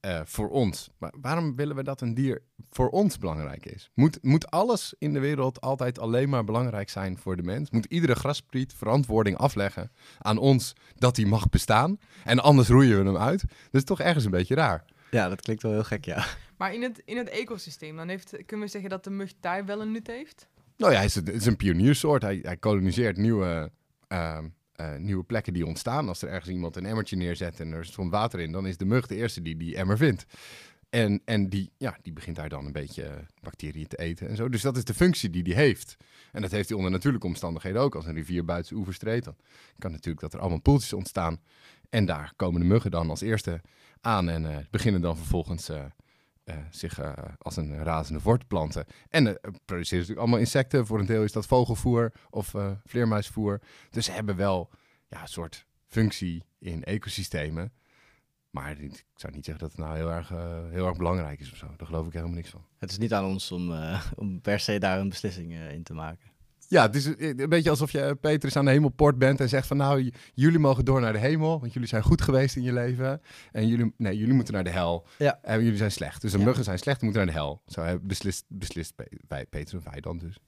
Eh, 0.00 0.20
voor 0.24 0.48
ons. 0.48 0.90
Maar 0.98 1.12
waarom 1.20 1.56
willen 1.56 1.76
we 1.76 1.82
dat 1.82 2.00
een 2.00 2.14
dier 2.14 2.42
voor 2.70 2.88
ons 2.88 3.18
belangrijk 3.18 3.66
is? 3.66 3.90
Moet, 3.94 4.18
moet 4.22 4.50
alles 4.50 4.94
in 4.98 5.12
de 5.12 5.20
wereld 5.20 5.60
altijd 5.60 5.98
alleen 5.98 6.28
maar 6.28 6.44
belangrijk 6.44 6.88
zijn 6.88 7.18
voor 7.18 7.36
de 7.36 7.42
mens? 7.42 7.70
Moet 7.70 7.84
iedere 7.84 8.14
graspriet 8.14 8.74
verantwoording 8.74 9.36
afleggen 9.36 9.92
aan 10.18 10.38
ons 10.38 10.72
dat 10.94 11.16
hij 11.16 11.26
mag 11.26 11.48
bestaan? 11.48 11.98
En 12.24 12.38
anders 12.38 12.68
roeien 12.68 12.98
we 12.98 13.04
hem 13.04 13.16
uit? 13.16 13.40
Dat 13.40 13.80
is 13.80 13.84
toch 13.84 14.00
ergens 14.00 14.24
een 14.24 14.30
beetje 14.30 14.54
raar. 14.54 14.84
Ja, 15.10 15.28
dat 15.28 15.40
klinkt 15.40 15.62
wel 15.62 15.72
heel 15.72 15.84
gek, 15.84 16.04
ja. 16.04 16.26
Maar 16.56 16.74
in 16.74 16.82
het, 16.82 17.02
in 17.04 17.16
het 17.16 17.28
ecosysteem, 17.28 17.96
dan 17.96 18.08
heeft, 18.08 18.30
kunnen 18.46 18.66
we 18.66 18.72
zeggen 18.72 18.90
dat 18.90 19.04
de 19.04 19.10
mug 19.10 19.32
daar 19.40 19.64
wel 19.64 19.80
een 19.80 19.92
nut 19.92 20.06
heeft? 20.06 20.48
Nou 20.76 20.92
ja, 20.92 20.98
hij 20.98 21.06
is, 21.06 21.14
het 21.14 21.28
is 21.28 21.46
een 21.46 21.56
pioniersoort. 21.56 22.22
Hij, 22.22 22.38
hij 22.42 22.56
koloniseert 22.56 23.16
nieuwe, 23.16 23.70
ehm, 24.08 24.48
eh, 24.80 24.96
nieuwe 24.96 25.24
plekken 25.24 25.52
die 25.52 25.66
ontstaan. 25.66 26.08
Als 26.08 26.22
er 26.22 26.28
ergens 26.28 26.50
iemand 26.50 26.76
een 26.76 26.86
emmertje 26.86 27.16
neerzet 27.16 27.60
en 27.60 27.72
er 27.72 27.84
stond 27.84 28.10
water 28.10 28.40
in, 28.40 28.52
dan 28.52 28.66
is 28.66 28.76
de 28.76 28.84
mug 28.84 29.06
de 29.06 29.16
eerste 29.16 29.42
die 29.42 29.56
die 29.56 29.76
emmer 29.76 29.96
vindt. 29.96 30.26
En, 30.90 31.22
en 31.24 31.48
die, 31.48 31.72
ja, 31.76 31.98
die 32.02 32.12
begint 32.12 32.36
daar 32.36 32.48
dan 32.48 32.66
een 32.66 32.72
beetje 32.72 33.02
eh, 33.02 33.16
bacteriën 33.40 33.86
te 33.86 33.96
eten 33.96 34.28
en 34.28 34.36
zo. 34.36 34.48
Dus 34.48 34.62
dat 34.62 34.76
is 34.76 34.84
de 34.84 34.94
functie 34.94 35.30
die 35.30 35.42
die 35.42 35.54
heeft. 35.54 35.96
En 36.32 36.42
dat 36.42 36.50
heeft 36.50 36.68
hij 36.68 36.76
onder 36.76 36.92
natuurlijke 36.92 37.26
omstandigheden 37.26 37.80
ook. 37.80 37.94
Als 37.94 38.06
een 38.06 38.14
rivier 38.14 38.44
buiten 38.44 38.68
zijn 38.68 38.78
oevers 38.80 38.98
treedt, 38.98 39.24
dan 39.24 39.36
kan 39.78 39.90
natuurlijk 39.90 40.20
dat 40.20 40.32
er 40.32 40.40
allemaal 40.40 40.60
poeltjes 40.60 40.92
ontstaan. 40.92 41.40
En 41.90 42.04
daar 42.04 42.32
komen 42.36 42.60
de 42.60 42.66
muggen 42.66 42.90
dan 42.90 43.10
als 43.10 43.20
eerste 43.20 43.60
aan 44.00 44.28
en 44.28 44.50
eh, 44.50 44.56
beginnen 44.70 45.00
dan 45.00 45.16
vervolgens 45.16 45.70
eh, 46.44 46.56
zich 46.70 46.98
eh, 46.98 47.12
als 47.38 47.56
een 47.56 47.84
razende 47.84 48.20
voort 48.20 48.40
te 48.40 48.46
planten. 48.46 48.84
En 49.08 49.26
eh 49.26 49.34
produceren 49.64 49.98
natuurlijk 49.98 50.18
allemaal 50.18 50.38
insecten. 50.38 50.86
Voor 50.86 50.98
een 50.98 51.06
deel 51.06 51.24
is 51.24 51.32
dat 51.32 51.46
vogelvoer 51.46 52.12
of 52.30 52.54
vleermuisvoer. 52.84 53.60
Dus 53.90 54.04
ze 54.04 54.12
hebben 54.12 54.36
wel 54.36 54.70
ja, 55.08 55.20
een 55.22 55.28
soort 55.28 55.66
functie 55.86 56.44
in 56.58 56.84
ecosystemen. 56.84 57.72
Maar 58.50 58.78
ik 58.78 59.04
zou 59.14 59.32
niet 59.32 59.44
zeggen 59.44 59.64
dat 59.64 59.76
het 59.76 59.86
nou 59.86 59.96
heel 59.96 60.10
erg, 60.10 60.28
heel 60.72 60.86
erg 60.86 60.96
belangrijk 60.96 61.40
is 61.40 61.50
of 61.52 61.56
zo. 61.56 61.66
Daar 61.76 61.86
geloof 61.86 62.06
ik 62.06 62.12
helemaal 62.12 62.34
niks 62.34 62.50
van. 62.50 62.66
Het 62.78 62.90
is 62.90 62.98
niet 62.98 63.12
aan 63.12 63.24
ons 63.24 63.52
om, 63.52 63.72
om 64.14 64.40
per 64.40 64.60
se 64.60 64.78
daar 64.78 64.98
een 64.98 65.08
beslissing 65.08 65.54
in 65.54 65.82
te 65.82 65.94
maken. 65.94 66.29
Ja, 66.70 66.82
het 66.82 66.94
is 66.94 67.04
een 67.04 67.48
beetje 67.48 67.70
alsof 67.70 67.90
je 67.90 68.16
Petrus 68.20 68.56
aan 68.56 68.64
de 68.64 68.70
hemelpoort 68.70 69.18
bent 69.18 69.40
en 69.40 69.48
zegt 69.48 69.66
van 69.66 69.76
nou, 69.76 70.12
jullie 70.34 70.58
mogen 70.58 70.84
door 70.84 71.00
naar 71.00 71.12
de 71.12 71.18
hemel, 71.18 71.60
want 71.60 71.72
jullie 71.72 71.88
zijn 71.88 72.02
goed 72.02 72.22
geweest 72.22 72.56
in 72.56 72.62
je 72.62 72.72
leven. 72.72 73.20
En 73.52 73.68
jullie, 73.68 73.94
nee, 73.96 74.16
jullie 74.16 74.34
moeten 74.34 74.54
naar 74.54 74.64
de 74.64 74.70
hel. 74.70 75.06
Ja. 75.18 75.38
En 75.42 75.62
jullie 75.62 75.76
zijn 75.78 75.92
slecht. 75.92 76.20
Dus 76.20 76.32
de 76.32 76.38
Ja. 76.38 76.44
muggen 76.44 76.64
zijn 76.64 76.78
slecht, 76.78 77.00
die 77.00 77.08
moeten 77.10 77.24
naar 77.26 77.34
de 77.34 77.40
hel. 77.40 77.62
Zo 77.66 77.98
beslist, 78.02 78.44
beslist 78.48 78.94
Petrus 79.50 79.84
en 79.84 79.90
wij 79.90 80.00
dan 80.00 80.18
dus. 80.18 80.38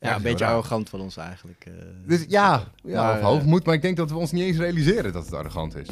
Ja, 0.00 0.16
een 0.16 0.22
beetje 0.22 0.44
raar. 0.44 0.54
arrogant 0.54 0.88
van 0.88 1.00
ons 1.00 1.16
eigenlijk. 1.16 1.64
eh. 1.64 1.72
Dus 2.06 2.24
ja, 2.28 2.64
ja 2.84 3.02
Maar, 3.02 3.12
of 3.12 3.18
eh, 3.18 3.24
hoogmoed, 3.24 3.64
maar 3.66 3.74
ik 3.74 3.82
denk 3.82 3.96
dat 3.96 4.10
we 4.10 4.16
ons 4.16 4.32
niet 4.32 4.42
eens 4.42 4.56
realiseren 4.58 5.12
dat 5.12 5.24
het 5.24 5.34
arrogant 5.34 5.76
is. 5.76 5.88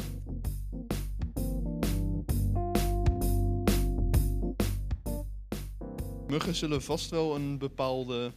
Muggen 6.27 6.55
zullen 6.55 6.81
vast 6.81 7.09
wel 7.09 7.35
een 7.35 7.57
bepaalde 7.57 8.33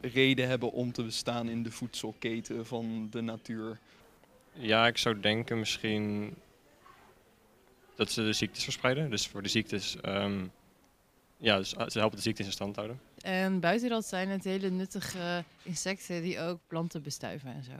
reden 0.00 0.48
hebben 0.48 0.72
om 0.72 0.92
te 0.92 1.02
bestaan 1.02 1.48
in 1.48 1.62
de 1.62 1.70
voedselketen 1.70 2.66
van 2.66 3.08
de 3.10 3.20
natuur. 3.20 3.78
Ja, 4.52 4.86
ik 4.86 4.98
zou 4.98 5.20
denken 5.20 5.58
misschien 5.58 6.34
dat 7.94 8.10
ze 8.10 8.22
de 8.22 8.32
ziektes 8.32 8.64
verspreiden. 8.64 9.10
Dus 9.10 9.26
voor 9.26 9.42
de 9.42 9.48
ziektes, 9.48 9.96
ehm, 10.00 10.46
ja, 11.36 11.56
dus, 11.56 11.76
ah, 11.76 11.88
ze 11.88 11.98
helpen 11.98 12.16
de 12.16 12.22
ziektes 12.22 12.46
in 12.46 12.52
stand 12.52 12.76
houden. 12.76 13.00
En 13.22 13.60
buiten 13.60 13.88
dat 13.88 14.06
zijn 14.06 14.28
het 14.28 14.44
hele 14.44 14.70
nuttige 14.70 15.44
insecten 15.62 16.22
die 16.22 16.40
ook 16.40 16.58
planten 16.66 17.02
bestuiven 17.02 17.54
en 17.54 17.64
zo. 17.64 17.72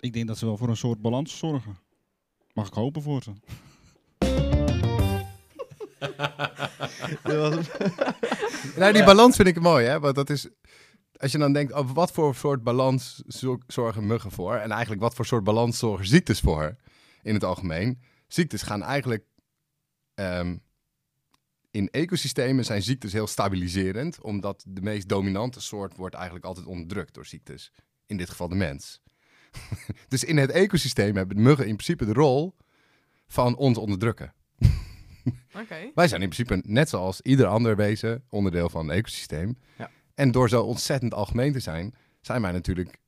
Ik 0.00 0.12
denk 0.12 0.26
dat 0.26 0.38
ze 0.38 0.46
wel 0.46 0.56
voor 0.56 0.68
een 0.68 0.76
soort 0.76 1.00
balans 1.00 1.38
zorgen. 1.38 1.78
Mag 2.52 2.66
ik 2.66 2.74
hopen 2.74 3.02
voor 3.02 3.22
ze. 3.22 3.32
Nou, 8.76 8.92
die 8.92 9.04
balans 9.04 9.36
vind 9.36 9.48
ik 9.48 9.60
mooi, 9.60 9.86
hè? 9.86 10.00
Want 10.00 10.14
dat 10.14 10.30
is, 10.30 10.48
als 11.22 11.32
je 11.32 11.38
dan 11.38 11.52
denkt, 11.52 11.72
over 11.72 11.94
wat 11.94 12.12
voor 12.12 12.34
soort 12.34 12.62
balans 12.62 13.16
zo- 13.26 13.58
zorgen 13.66 14.06
muggen 14.06 14.30
voor? 14.30 14.54
En 14.54 14.70
eigenlijk 14.70 15.00
wat 15.02 15.14
voor 15.14 15.26
soort 15.26 15.44
balans 15.44 15.78
zorgen 15.78 16.06
ziektes 16.06 16.40
voor 16.40 16.76
in 17.22 17.34
het 17.34 17.44
algemeen? 17.44 18.00
Ziektes 18.26 18.62
gaan 18.62 18.82
eigenlijk, 18.82 19.24
ehm, 20.14 20.56
in 21.70 21.90
ecosystemen 21.90 22.64
zijn 22.64 22.82
ziektes 22.82 23.12
heel 23.12 23.26
stabiliserend, 23.26 24.20
omdat 24.20 24.64
de 24.68 24.82
meest 24.82 25.08
dominante 25.08 25.60
soort 25.60 25.96
wordt 25.96 26.14
eigenlijk 26.14 26.44
altijd 26.44 26.66
onderdrukt 26.66 27.14
door 27.14 27.26
ziektes. 27.26 27.72
In 28.06 28.16
dit 28.16 28.30
geval 28.30 28.48
de 28.48 28.54
mens. 28.54 29.00
dus 30.08 30.24
in 30.24 30.36
het 30.36 30.50
ecosysteem 30.50 31.16
hebben 31.16 31.36
de 31.36 31.42
muggen 31.42 31.66
in 31.66 31.76
principe 31.76 32.04
de 32.04 32.12
rol 32.12 32.56
van 33.26 33.56
ons 33.56 33.78
onderdrukken. 33.78 34.34
Oké. 35.54 35.90
Wij 35.94 36.08
zijn 36.08 36.22
in 36.22 36.28
principe 36.28 36.62
net 36.66 36.88
zoals 36.88 37.20
ieder 37.20 37.46
ander 37.46 37.76
wezen 37.76 38.24
onderdeel 38.28 38.68
van 38.68 38.88
een 38.88 38.96
ecosysteem. 38.96 39.58
Ja. 39.78 39.90
En 40.14 40.30
door 40.30 40.48
zo 40.48 40.62
ontzettend 40.62 41.14
algemeen 41.14 41.52
te 41.52 41.60
zijn, 41.60 41.94
zijn 42.20 42.42
wij 42.42 42.52
natuurlijk 42.52 42.98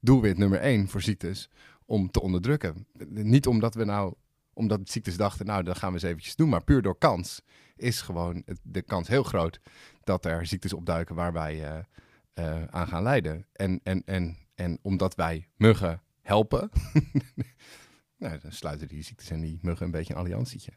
doelwit 0.00 0.38
nummer 0.38 0.60
één 0.60 0.88
voor 0.88 1.02
ziektes 1.02 1.50
om 1.84 2.10
te 2.10 2.20
onderdrukken. 2.20 2.86
Niet 3.08 3.46
omdat 3.46 3.74
we 3.74 3.84
nou, 3.84 4.14
omdat 4.52 4.90
ziektes 4.90 5.16
dachten, 5.16 5.46
nou 5.46 5.62
dan 5.62 5.76
gaan 5.76 5.88
we 5.88 5.94
eens 5.94 6.08
eventjes 6.08 6.36
doen, 6.36 6.48
maar 6.48 6.64
puur 6.64 6.82
door 6.82 6.98
kans 6.98 7.42
is 7.76 8.00
gewoon 8.00 8.44
de 8.62 8.82
kans 8.82 9.08
heel 9.08 9.22
groot 9.22 9.60
dat 10.04 10.24
er 10.24 10.46
ziektes 10.46 10.72
opduiken 10.72 11.14
waar 11.14 11.32
wij 11.32 11.64
eh, 11.64 11.78
eh, 12.32 12.64
aan 12.70 12.88
gaan 12.88 13.02
lijden. 13.02 13.46
En, 13.52 13.80
en, 13.82 14.02
en, 14.04 14.36
En 14.54 14.78
omdat 14.82 15.14
wij 15.14 15.48
muggen 15.56 16.02
helpen, 16.20 16.70
nou, 18.18 18.38
dan 18.38 18.52
sluiten 18.52 18.88
die 18.88 19.02
ziektes 19.02 19.30
en 19.30 19.40
die 19.40 19.58
muggen 19.62 19.86
een 19.86 19.92
beetje 19.92 20.12
een 20.12 20.20
alliantietje. 20.20 20.72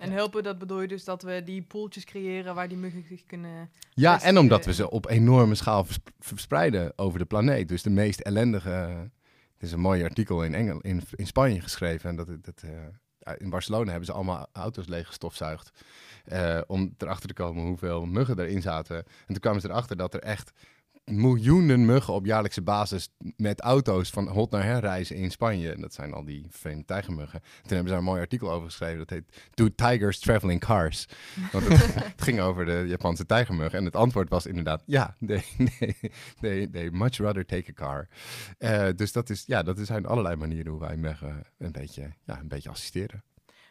En 0.00 0.12
helpen, 0.12 0.42
dat 0.42 0.58
bedoel 0.58 0.80
je 0.80 0.88
dus 0.88 1.04
dat 1.04 1.22
we 1.22 1.42
die 1.44 1.62
poeltjes 1.62 2.04
creëren 2.04 2.54
waar 2.54 2.68
die 2.68 2.78
muggen 2.78 3.04
zich 3.04 3.24
kunnen... 3.24 3.70
Ja, 3.94 4.22
en 4.22 4.38
omdat 4.38 4.64
we 4.64 4.72
ze 4.74 4.90
op 4.90 5.08
enorme 5.08 5.54
schaal 5.54 5.84
vers- 5.84 5.98
verspreiden 6.18 6.92
over 6.96 7.18
de 7.18 7.24
planeet. 7.24 7.68
Dus 7.68 7.82
de 7.82 7.90
meest 7.90 8.20
ellendige. 8.20 8.70
Er 8.70 9.66
is 9.66 9.72
een 9.72 9.80
mooi 9.80 10.02
artikel 10.02 10.44
in, 10.44 10.54
Engel, 10.54 10.80
in, 10.80 11.02
in 11.14 11.26
Spanje 11.26 11.60
geschreven. 11.60 12.10
En 12.10 12.16
dat, 12.16 12.28
dat, 12.40 12.62
eh, 12.62 13.32
in 13.38 13.50
Barcelona 13.50 13.88
hebben 13.88 14.06
ze 14.06 14.12
allemaal 14.12 14.48
auto's 14.52 14.86
leeggestofzuigd. 14.86 15.70
eh 16.24 16.60
om 16.66 16.94
erachter 16.98 17.28
te 17.28 17.34
komen 17.34 17.66
hoeveel 17.66 18.06
muggen 18.06 18.38
erin 18.38 18.62
zaten. 18.62 18.96
En 18.96 19.04
toen 19.26 19.38
kwamen 19.38 19.60
ze 19.60 19.68
erachter 19.68 19.96
dat 19.96 20.14
er 20.14 20.20
echt 20.20 20.52
miljoenen 21.10 21.84
muggen 21.84 22.14
op 22.14 22.26
jaarlijkse 22.26 22.62
basis 22.62 23.08
met 23.36 23.60
auto's 23.60 24.10
van 24.10 24.28
hot 24.28 24.50
naar 24.50 24.64
her 24.64 24.80
reizen 24.80 25.16
in 25.16 25.30
Spanje. 25.30 25.72
En 25.72 25.80
dat 25.80 25.94
zijn 25.94 26.12
al 26.12 26.24
die 26.24 26.46
vreemde 26.50 26.84
tijgermuggen. 26.84 27.40
Toen 27.40 27.50
hebben 27.62 27.78
ze 27.78 27.88
daar 27.88 27.98
een 27.98 28.04
mooi 28.04 28.20
artikel 28.20 28.50
over 28.50 28.66
geschreven. 28.66 28.98
Dat 28.98 29.10
heet 29.10 29.48
Do 29.54 29.68
Tigers 29.74 30.18
Travel 30.18 30.48
in 30.48 30.58
Cars? 30.58 31.06
Want 31.52 31.68
het, 31.68 31.94
het 32.14 32.22
ging 32.22 32.40
over 32.40 32.64
de 32.64 32.84
Japanse 32.86 33.26
tijgermug. 33.26 33.72
En 33.72 33.84
het 33.84 33.96
antwoord 33.96 34.28
was 34.28 34.46
inderdaad, 34.46 34.82
ja, 34.86 35.16
they, 35.26 35.44
they, 35.78 35.96
they, 36.40 36.66
they 36.66 36.90
much 36.90 37.16
rather 37.16 37.46
take 37.46 37.70
a 37.70 37.72
car. 37.72 38.08
Eh, 38.58 38.88
dus 38.96 39.12
dat, 39.12 39.30
is, 39.30 39.44
ja, 39.46 39.62
dat 39.62 39.78
zijn 39.82 40.06
allerlei 40.06 40.36
manieren 40.36 40.72
hoe 40.72 40.80
wij 40.80 40.96
muggen 40.96 41.42
een 41.58 41.72
beetje, 41.72 42.10
ja, 42.24 42.38
een 42.38 42.48
beetje 42.48 42.70
assisteren. 42.70 43.22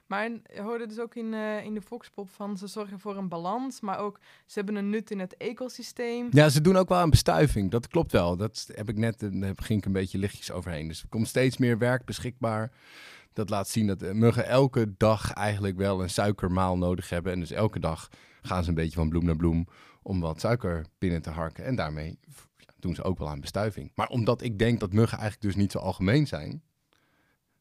Maar 0.10 0.30
je 0.30 0.62
hoorde 0.62 0.88
dus 0.88 1.00
ook 1.00 1.16
in, 1.16 1.34
eh, 1.34 1.64
in 1.64 1.74
de 1.74 1.82
Volkspop 1.82 2.30
van 2.30 2.58
ze 2.58 2.68
zorgen 2.68 3.00
voor 3.00 3.18
een 3.18 3.28
balans, 3.28 3.82
maar 3.82 4.00
ook 4.00 4.20
ze 4.46 4.54
hebben 4.54 4.76
een 4.76 4.90
nut 4.90 5.12
in 5.12 5.20
het 5.20 5.38
ecosysteem. 5.38 6.28
Ja, 6.32 6.50
ze 6.50 6.62
doen 6.62 6.76
ook 6.78 6.90
wel 6.90 6.98
aan 6.98 7.10
bestuiving. 7.10 7.72
Dat 7.72 7.88
klopt 7.88 8.12
wel. 8.12 8.38
Dat 8.38 8.70
heb 8.74 8.90
ik 8.90 8.98
net, 8.98 9.24
eh, 9.24 9.30
daar 9.32 9.54
ging 9.56 9.80
ik 9.80 9.86
een 9.86 9.92
beetje 9.92 10.18
lichtjes 10.18 10.52
overheen. 10.52 10.88
Dus 10.88 11.02
er 11.02 11.10
komt 11.10 11.28
steeds 11.28 11.58
meer 11.58 11.78
werk 11.78 12.06
beschikbaar. 12.06 12.72
Dat 13.34 13.50
laat 13.50 13.68
zien 13.68 13.88
dat 13.88 14.02
eh, 14.02 14.12
muggen 14.12 14.48
elke 14.48 14.94
dag 14.98 15.34
eigenlijk 15.34 15.78
wel 15.78 16.02
een 16.02 16.10
suikermaal 16.10 16.78
nodig 16.78 17.10
hebben. 17.10 17.32
En 17.32 17.40
dus 17.40 17.52
elke 17.52 17.80
dag 17.80 18.10
gaan 18.42 18.64
ze 18.64 18.70
een 18.70 18.76
beetje 18.76 19.00
van 19.00 19.10
bloem 19.10 19.26
naar 19.26 19.36
bloem 19.36 19.68
om 20.02 20.20
wat 20.20 20.40
suiker 20.40 20.86
binnen 20.98 21.22
te 21.22 21.30
harken. 21.30 21.66
En 21.66 21.76
daarmee 21.76 22.20
doen 22.80 22.96
ze 22.96 23.04
ook 23.04 23.18
wel 23.18 23.30
aan 23.30 23.42
bestuiving. 23.42 23.92
Maar 23.96 24.08
omdat 24.08 24.42
ik 24.42 24.60
denk 24.60 24.80
dat 24.80 24.94
muggen 24.94 25.18
eigenlijk 25.18 25.54
dus 25.54 25.62
niet 25.62 25.72
zo 25.72 25.78
algemeen 25.78 26.28
zijn, 26.28 26.64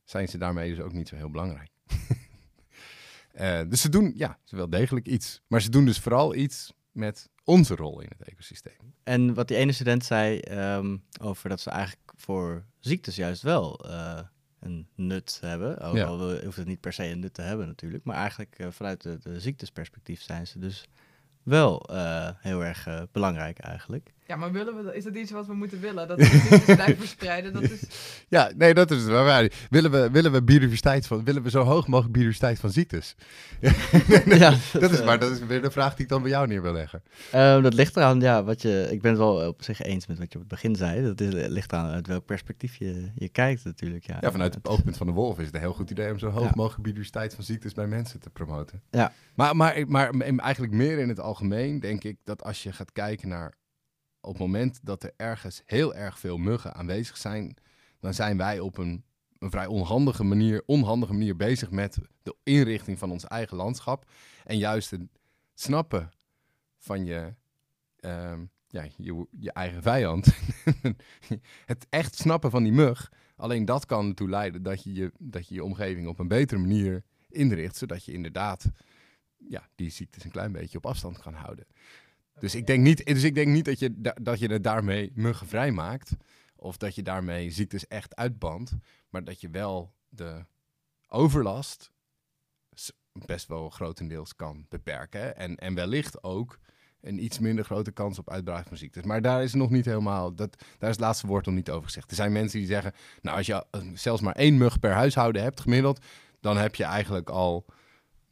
zijn 0.04 0.28
ze 0.28 0.38
daarmee 0.38 0.70
dus 0.70 0.84
ook 0.84 0.92
niet 0.92 1.08
zo 1.08 1.16
heel 1.16 1.30
belangrijk. 1.30 1.70
Eh, 3.38 3.60
dus 3.68 3.80
ze 3.80 3.88
doen, 3.88 4.12
ja, 4.16 4.38
ze 4.44 4.56
wel 4.56 4.70
degelijk 4.70 5.06
iets. 5.06 5.40
Maar 5.46 5.60
ze 5.60 5.70
doen 5.70 5.84
dus 5.84 5.98
vooral 5.98 6.34
iets 6.34 6.72
met 6.92 7.28
onze 7.44 7.74
rol 7.74 8.00
in 8.00 8.08
het 8.18 8.28
ecosysteem. 8.28 8.94
En 9.02 9.34
wat 9.34 9.48
die 9.48 9.56
ene 9.56 9.72
student 9.72 10.04
zei 10.04 10.38
ehm, 10.40 10.96
over 11.20 11.48
dat 11.48 11.60
ze 11.60 11.70
eigenlijk 11.70 12.12
voor 12.16 12.64
ziektes 12.78 13.16
juist 13.16 13.42
wel 13.42 13.78
eh, 13.90 14.20
een 14.60 14.88
nut 14.94 15.38
hebben. 15.40 15.78
Ook 15.80 15.98
al 15.98 16.18
wil- 16.18 16.44
hoeft 16.44 16.56
het 16.56 16.66
niet 16.66 16.80
per 16.80 16.92
se 16.92 17.04
een 17.04 17.18
nut 17.20 17.34
te 17.34 17.42
hebben 17.42 17.66
natuurlijk. 17.66 18.04
Maar 18.04 18.16
eigenlijk 18.16 18.58
eh, 18.58 18.66
vanuit 18.70 19.02
de, 19.02 19.18
de 19.22 19.40
ziektesperspectief 19.40 20.22
zijn 20.22 20.46
ze 20.46 20.58
dus 20.58 20.88
wel 21.42 21.88
heel 22.38 22.64
erg 22.64 23.06
belangrijk 23.12 23.58
eigenlijk. 23.58 24.12
Ja, 24.28 24.36
maar 24.36 24.52
willen 24.52 24.76
we, 24.76 24.82
dat- 24.82 24.94
is 24.94 25.04
dat 25.04 25.14
iets 25.14 25.30
wat 25.30 25.46
we 25.46 25.54
moeten 25.54 25.80
willen? 25.80 26.08
Dat 26.08 26.18
we 26.18 26.24
ziektes 26.24 26.64
blijven 26.74 26.96
verspreiden? 26.96 27.52
Dat 27.52 27.62
is, 27.62 27.82
Ja, 28.28 28.50
nee, 28.56 28.74
dat 28.74 28.90
is 28.90 28.98
het 28.98 29.06
wel 29.08 29.24
waar. 29.24 29.50
Willen 29.70 29.90
we, 29.90 30.10
willen 30.10 30.32
we 30.32 30.42
biodiversiteit 30.42 31.06
van, 31.06 31.24
willen 31.24 31.42
we 31.42 31.50
zo 31.50 31.62
hoog 31.62 31.86
mogelijk 31.86 32.12
biodiversiteit 32.12 32.58
van 32.60 32.70
ziektes? 32.70 33.14
Ja, 34.24 34.54
dat 34.72 34.90
is 34.92 35.02
maar, 35.04 35.18
dat 35.18 35.30
is 35.30 35.38
weer 35.46 35.62
de 35.62 35.70
vraag 35.70 35.94
die 35.94 36.02
ik 36.02 36.08
dan 36.10 36.22
bij 36.22 36.30
jou 36.30 36.46
neer 36.46 36.62
wil 36.62 36.72
leggen. 36.72 37.02
Ehm, 37.32 37.62
dat 37.62 37.74
ligt 37.74 37.96
eraan, 37.96 38.20
ja, 38.20 38.44
wat 38.44 38.62
je, 38.62 38.88
ik 38.90 39.00
ben 39.02 39.10
het 39.10 39.20
wel 39.20 39.48
op 39.48 39.62
zich 39.62 39.82
eens 39.82 40.06
met 40.06 40.18
wat 40.18 40.32
je 40.32 40.38
op 40.38 40.44
het 40.44 40.50
begin 40.52 40.76
zei. 40.76 41.02
Dat 41.02 41.20
is, 41.20 41.32
ligt 41.48 41.72
eraan 41.72 41.90
uit 41.90 42.06
welk 42.06 42.24
perspectief 42.24 42.76
je, 42.76 43.10
je 43.14 43.28
kijkt 43.28 43.64
natuurlijk. 43.64 44.06
Ja, 44.06 44.16
Ja, 44.20 44.30
vanuit 44.30 44.54
het 44.54 44.62
Het- 44.62 44.72
oogpunt 44.72 44.96
van 44.96 45.06
de 45.06 45.12
wolf 45.12 45.38
is 45.38 45.46
het 45.46 45.54
een 45.54 45.60
heel 45.60 45.72
goed 45.74 45.90
idee 45.90 46.10
om 46.12 46.18
zo 46.18 46.28
hoog 46.30 46.44
Ja. 46.44 46.50
mogelijk 46.54 46.82
biodiversiteit 46.82 47.34
van 47.34 47.44
ziektes 47.44 47.72
bij 47.72 47.86
mensen 47.86 48.20
te 48.20 48.30
promoten. 48.30 48.82
Ja. 48.90 49.12
Maar, 49.34 49.56
maar, 49.56 49.84
maar 49.88 50.10
eigenlijk 50.36 50.72
meer 50.72 50.98
in 50.98 51.08
het 51.08 51.20
algemeen 51.20 51.80
denk 51.80 52.04
ik 52.04 52.16
dat 52.24 52.42
als 52.44 52.62
je 52.62 52.72
gaat 52.72 52.92
kijken 52.92 53.28
naar 53.28 53.54
op 54.20 54.32
het 54.32 54.38
moment 54.38 54.80
dat 54.82 55.02
er 55.02 55.12
ergens 55.16 55.62
heel 55.66 55.94
erg 55.94 56.18
veel 56.18 56.38
muggen 56.38 56.74
aanwezig 56.74 57.16
zijn, 57.16 57.56
dan 58.00 58.14
zijn 58.14 58.36
wij 58.36 58.60
op 58.60 58.78
een, 58.78 59.04
een 59.38 59.50
vrij 59.50 59.66
onhandige 59.66 60.24
manier, 60.24 60.62
onhandige 60.66 61.12
manier 61.12 61.36
bezig 61.36 61.70
met 61.70 61.98
de 62.22 62.36
inrichting 62.42 62.98
van 62.98 63.10
ons 63.10 63.24
eigen 63.24 63.56
landschap. 63.56 64.10
En 64.44 64.58
juist 64.58 64.90
het 64.90 65.02
snappen 65.54 66.10
van 66.78 67.04
je, 67.04 67.34
ehm, 67.96 68.44
ja, 68.66 68.86
je, 68.96 69.26
je 69.30 69.52
eigen 69.52 69.82
vijand. 69.82 70.26
het 71.66 71.86
echt 71.90 72.14
snappen 72.14 72.50
van 72.50 72.62
die 72.62 72.72
mug. 72.72 73.12
Alleen 73.36 73.64
dat 73.64 73.86
kan 73.86 74.08
ertoe 74.08 74.28
leiden 74.28 74.62
dat 74.62 74.82
je 74.82 74.92
je, 74.92 75.12
dat 75.18 75.48
je 75.48 75.54
je 75.54 75.64
omgeving 75.64 76.08
op 76.08 76.18
een 76.18 76.28
betere 76.28 76.60
manier 76.60 77.04
inricht, 77.28 77.76
zodat 77.76 78.04
je 78.04 78.12
inderdaad 78.12 78.70
ja, 79.36 79.68
die 79.74 79.90
ziektes 79.90 80.24
een 80.24 80.30
klein 80.30 80.52
beetje 80.52 80.78
op 80.78 80.86
afstand 80.86 81.18
kan 81.18 81.34
houden. 81.34 81.66
Dus 82.40 82.54
ik 82.54 82.66
denk 82.66 82.82
niet, 82.82 83.06
dus 83.06 83.22
ik 83.22 83.34
denk 83.34 83.48
niet 83.48 83.64
dat, 83.64 83.78
je, 83.78 84.00
da- 84.00 84.16
dat 84.22 84.38
je 84.38 84.52
het 84.52 84.62
daarmee 84.64 85.10
muggenvrij 85.14 85.70
maakt, 85.70 86.16
of 86.56 86.76
dat 86.76 86.94
je 86.94 87.02
daarmee 87.02 87.50
ziektes 87.50 87.86
echt 87.86 88.16
uitbandt, 88.16 88.72
maar 89.08 89.24
dat 89.24 89.40
je 89.40 89.50
wel 89.50 89.92
de 90.08 90.44
overlast 91.08 91.90
best 93.26 93.48
wel 93.48 93.70
grotendeels 93.70 94.36
kan 94.36 94.66
beperken. 94.68 95.36
En, 95.36 95.56
en 95.56 95.74
wellicht 95.74 96.22
ook 96.22 96.58
een 97.00 97.24
iets 97.24 97.38
minder 97.38 97.64
grote 97.64 97.90
kans 97.90 98.18
op 98.18 98.30
uitbraak 98.30 98.66
van 98.66 98.76
ziektes. 98.76 99.02
Maar 99.02 99.22
daar 99.22 99.42
is 99.42 99.54
nog 99.54 99.70
niet 99.70 99.84
helemaal, 99.84 100.34
dat, 100.34 100.56
daar 100.78 100.90
is 100.90 100.96
het 100.96 101.04
laatste 101.04 101.26
woord 101.26 101.46
nog 101.46 101.54
niet 101.54 101.70
over 101.70 101.84
gezegd. 101.84 102.10
Er 102.10 102.16
zijn 102.16 102.32
mensen 102.32 102.58
die 102.58 102.68
zeggen, 102.68 102.92
nou 103.22 103.36
als 103.36 103.46
je 103.46 103.64
eh, 103.70 103.80
zelfs 103.94 104.22
maar 104.22 104.34
één 104.34 104.56
mug 104.56 104.78
per 104.78 104.92
huishouden 104.92 105.42
hebt 105.42 105.60
gemiddeld, 105.60 106.04
dan 106.40 106.56
heb 106.56 106.74
je 106.74 106.84
eigenlijk 106.84 107.30
al, 107.30 107.64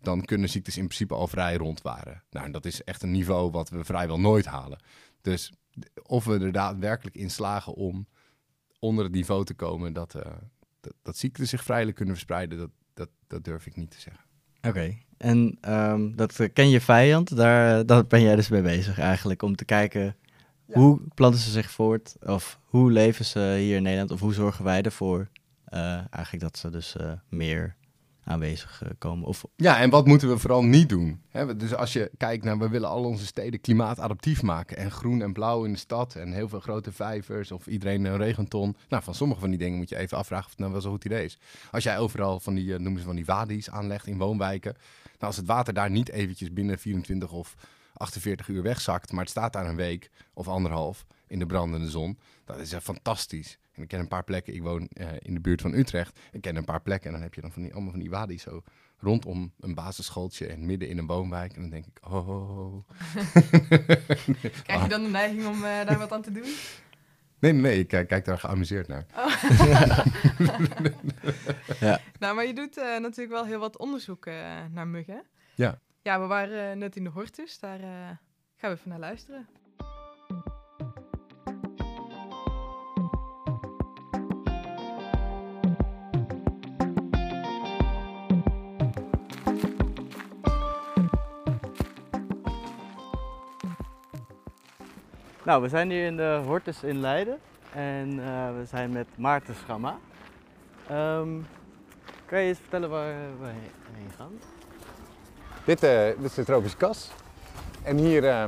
dan 0.07 0.25
kunnen 0.25 0.49
ziektes 0.49 0.77
in 0.77 0.85
principe 0.85 1.15
al 1.15 1.27
vrij 1.27 1.57
rondwaren. 1.57 2.23
Nou, 2.31 2.47
en 2.47 2.53
dat 2.53 2.65
is 2.65 2.85
echt 2.85 3.03
een 3.03 3.11
niveau 3.11 3.51
wat 3.51 3.69
we 3.69 3.85
vrijwel 3.85 4.21
nooit 4.21 4.47
halen. 4.47 4.79
Dus 5.21 5.53
of 6.03 6.25
we 6.25 6.39
er 6.39 6.53
daadwerkelijk 6.53 7.17
in 7.17 7.31
slagen 7.31 7.75
om 7.75 8.07
onder 8.79 9.05
het 9.05 9.13
niveau 9.13 9.45
te 9.45 9.55
komen 9.55 9.93
dat, 9.93 10.15
eh, 10.15 10.33
dat, 10.81 10.95
dat 11.03 11.17
ziekten 11.17 11.47
zich 11.47 11.63
vrijelijk 11.63 11.97
kunnen 11.97 12.15
verspreiden, 12.15 12.59
dat, 12.59 12.71
dat, 12.95 13.09
dat 13.27 13.45
durf 13.45 13.67
ik 13.67 13.77
niet 13.77 13.91
te 13.91 14.01
zeggen. 14.01 14.25
Oké, 14.63 14.97
en 15.17 15.59
ehm, 15.61 16.15
dat 16.15 16.41
eh, 16.41 16.49
ken 16.53 16.69
je 16.69 16.81
vijand, 16.81 17.37
daar, 17.37 17.87
daar 17.87 18.07
ben 18.07 18.23
jij 18.23 18.37
dus 18.37 18.49
mee 18.49 18.63
bezig 18.63 18.99
eigenlijk, 18.99 19.43
om 19.43 19.57
te 19.57 19.65
kijken 19.65 20.17
hoe 20.73 21.01
planten 21.15 21.41
ze 21.41 21.51
zich 21.51 21.71
voort, 21.71 22.17
of 22.21 22.61
hoe 22.65 22.91
leven 22.91 23.25
ze 23.25 23.57
hier 23.59 23.77
in 23.77 23.83
Nederland, 23.83 24.11
of 24.11 24.21
hoe 24.21 24.35
zorgen 24.35 24.65
wij 24.65 24.83
ervoor 24.83 25.29
eh, 25.65 25.95
eigenlijk 26.11 26.41
dat 26.41 26.59
ze 26.59 26.71
dus 26.71 26.97
eh, 26.97 27.13
meer 27.29 27.77
aanwezig 28.27 28.83
eh, 28.83 28.91
komen. 28.99 29.27
Of, 29.27 29.45
Ja, 29.57 29.79
en 29.81 29.91
wat 29.91 30.07
moeten 30.07 30.29
we 30.29 30.39
vooral 30.39 30.63
niet 30.65 30.89
doen? 30.89 31.21
Hè, 31.31 31.47
we- 31.47 31.57
dus 31.57 31.75
als 31.75 31.93
je 31.93 32.11
kijkt 32.17 32.45
naar, 32.45 32.59
we 32.59 32.69
willen 32.69 32.89
al 32.89 33.05
onze 33.05 33.27
steden 33.27 33.61
klimaatadaptief 33.61 34.43
maken. 34.43 34.77
En 34.77 34.91
groen 34.91 35.23
en 35.23 35.33
blauw 35.33 35.65
in 35.65 35.73
de 35.73 35.79
stad. 35.79 36.15
En 36.15 36.33
heel 36.33 36.49
veel 36.49 36.61
grote 36.61 36.93
vijvers 36.93 37.53
of 37.53 37.67
iedereen 37.67 38.05
een 38.05 38.17
regenton. 38.17 38.77
Nou, 38.89 39.03
van 39.03 39.15
sommige 39.15 39.41
van 39.41 39.51
die 39.51 39.59
dingen 39.59 39.79
moet 39.79 39.89
je 39.89 39.97
even 39.97 40.19
afvragen 40.19 40.45
of 40.45 40.51
het 40.51 40.61
nou 40.61 40.73
wel 40.73 40.81
zo'n 40.81 40.91
goed 40.93 41.05
idee 41.05 41.25
is. 41.25 41.39
Als 41.71 41.85
jij 41.85 41.99
overal 41.99 42.41
van 42.41 42.55
die, 42.55 42.75
eh, 42.75 42.79
noemen 42.81 43.01
ze 43.01 43.07
van 43.07 43.17
die 43.17 43.25
wadi's 43.25 43.71
aanlegt 43.71 44.07
in 44.07 44.19
woonwijken. 44.19 44.73
Nou, 45.05 45.17
als 45.19 45.37
het 45.37 45.47
water 45.47 45.75
daar 45.75 45.91
niet 45.91 46.09
eventjes 46.11 46.53
binnen 46.53 46.79
24 46.79 47.33
of 47.33 47.55
48 47.93 48.49
uur 48.49 48.63
wegzakt. 48.63 49.11
Maar 49.13 49.21
het 49.21 49.31
staat 49.31 49.53
daar 49.53 49.67
een 49.67 49.77
week 49.77 50.11
of 50.35 50.49
anderhalf 50.49 51.07
in 51.27 51.39
de 51.39 51.47
brandende 51.47 51.91
zon. 51.91 52.19
Dat 52.45 52.59
is 52.59 52.73
echt 52.73 52.83
fantastisch. 52.83 53.59
En 53.73 53.83
ik 53.83 53.89
ken 53.89 54.01
een 54.01 54.09
paar 54.09 54.25
plekken, 54.25 54.55
ik 54.55 54.63
woon 54.63 54.89
eh, 54.89 55.09
in 55.19 55.35
de 55.35 55.41
buurt 55.41 55.61
van 55.61 55.75
Utrecht. 55.75 56.19
Ik 56.33 56.41
ken 56.41 56.57
een 56.57 56.65
paar 56.65 56.83
plekken 56.83 57.07
en 57.07 57.13
dan 57.13 57.23
heb 57.23 57.35
je 57.35 57.41
dan 57.41 57.53
van 57.53 57.63
die, 57.63 57.73
allemaal 57.73 57.91
van 57.91 58.01
die 58.01 58.11
wadi's 58.11 58.43
zo 58.43 58.63
rondom 58.99 59.53
een 59.61 59.75
basisschooltje 59.75 60.47
en 60.47 60.67
midden 60.67 60.89
in 60.89 60.99
een 60.99 61.07
woonwijk. 61.07 61.53
En 61.53 61.61
dan 61.61 61.71
denk 61.71 61.87
ik, 61.87 61.99
oh. 62.09 62.29
oh, 62.29 62.75
oh. 62.75 62.91
krijg 64.63 64.83
je 64.83 64.89
dan 64.89 65.03
de 65.03 65.09
neiging 65.09 65.47
om 65.47 65.65
eh, 65.65 65.87
daar 65.87 65.99
wat 65.99 66.13
aan 66.13 66.23
te 66.23 66.33
doen? 66.33 66.55
Nee, 67.39 67.53
nee, 67.53 67.79
ik 67.79 67.89
kijk, 67.89 68.09
kijk 68.09 68.25
daar 68.25 68.39
geamuseerd 68.39 68.89
naar. 68.89 69.07
Oh. 69.17 69.43
Ja. 71.81 72.01
Nou, 72.19 72.35
maar 72.35 72.47
je 72.47 72.55
doet 72.55 72.77
eh, 72.77 72.99
natuurlijk 72.99 73.31
wel 73.31 73.45
heel 73.45 73.59
wat 73.59 73.79
onderzoek 73.79 74.27
eh, 74.27 74.35
naar 74.73 74.87
muggen. 74.87 75.23
Ja. 75.55 75.81
Ja, 76.07 76.21
we 76.21 76.27
waren 76.27 76.71
eh, 76.71 76.77
net 76.77 76.97
in 76.97 77.05
de 77.05 77.11
Hortus. 77.11 77.59
Daar 77.59 77.81
eh, 77.81 78.11
gaan 78.57 78.71
we 78.71 78.77
even 78.77 78.89
naar 78.89 78.99
luisteren. 78.99 79.47
Nou, 95.47 95.63
we 95.63 95.69
zijn 95.69 95.91
hier 95.91 96.07
in 96.07 96.17
de 96.17 96.41
Hortus 96.47 96.83
in 96.83 96.99
Leiden 97.01 97.39
en 97.73 98.11
eh, 98.11 98.57
we 98.59 98.65
zijn 98.69 98.91
met 98.93 99.07
Maarten 99.17 99.55
Schamma. 99.55 99.99
Ehm, 100.89 101.29
kan 102.25 102.41
je 102.41 102.49
eens 102.49 102.59
vertellen 102.59 102.91
waar 102.91 103.15
we 103.41 103.47
he- 103.47 103.53
heen 103.97 104.11
gaan? 104.17 104.33
Dit, 105.65 105.83
eh, 105.83 106.05
dit 106.07 106.25
is 106.25 106.35
de 106.35 106.45
tropische 106.45 106.77
kas. 106.77 107.11
En 107.83 107.97
hier 107.97 108.29
eh, 108.29 108.45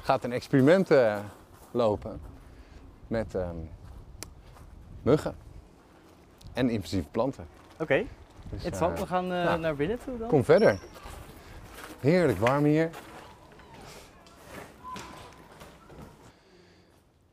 gaat 0.00 0.24
een 0.24 0.32
experiment 0.32 0.90
eh, 0.90 1.18
lopen 1.70 2.20
met 3.06 3.34
ehm, 3.34 3.56
muggen 5.02 5.34
en 6.52 6.70
invasieve 6.70 7.08
planten. 7.08 7.46
Oké, 7.78 7.96
Dus, 7.96 8.06
interessant. 8.52 8.98
We 8.98 9.06
gaan 9.06 9.26
naar 9.60 9.76
binnen 9.76 9.98
toe 10.04 10.18
dan. 10.18 10.28
Kom 10.28 10.44
verder. 10.44 10.78
Heerlijk 12.00 12.38
warm 12.38 12.64
hier. 12.64 12.90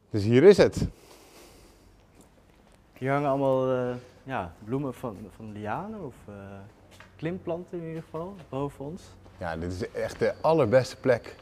Dus 0.09 0.23
hier 0.23 0.43
is 0.43 0.57
het. 0.57 0.87
Hier 2.97 3.11
hangen 3.11 3.29
allemaal 3.29 3.71
eh, 3.71 3.95
ja, 4.23 4.53
bloemen 4.63 4.93
van, 4.93 5.17
van 5.35 5.51
lianen 5.51 6.05
of 6.05 6.13
eh, 6.27 6.33
klimplanten 7.15 7.79
in 7.81 7.87
ieder 7.87 8.03
geval, 8.03 8.35
boven 8.49 8.85
ons. 8.85 9.03
Ja, 9.37 9.57
dit 9.57 9.71
is 9.71 9.91
echt 9.91 10.19
de 10.19 10.33
allerbeste 10.41 10.95
plek 10.95 11.35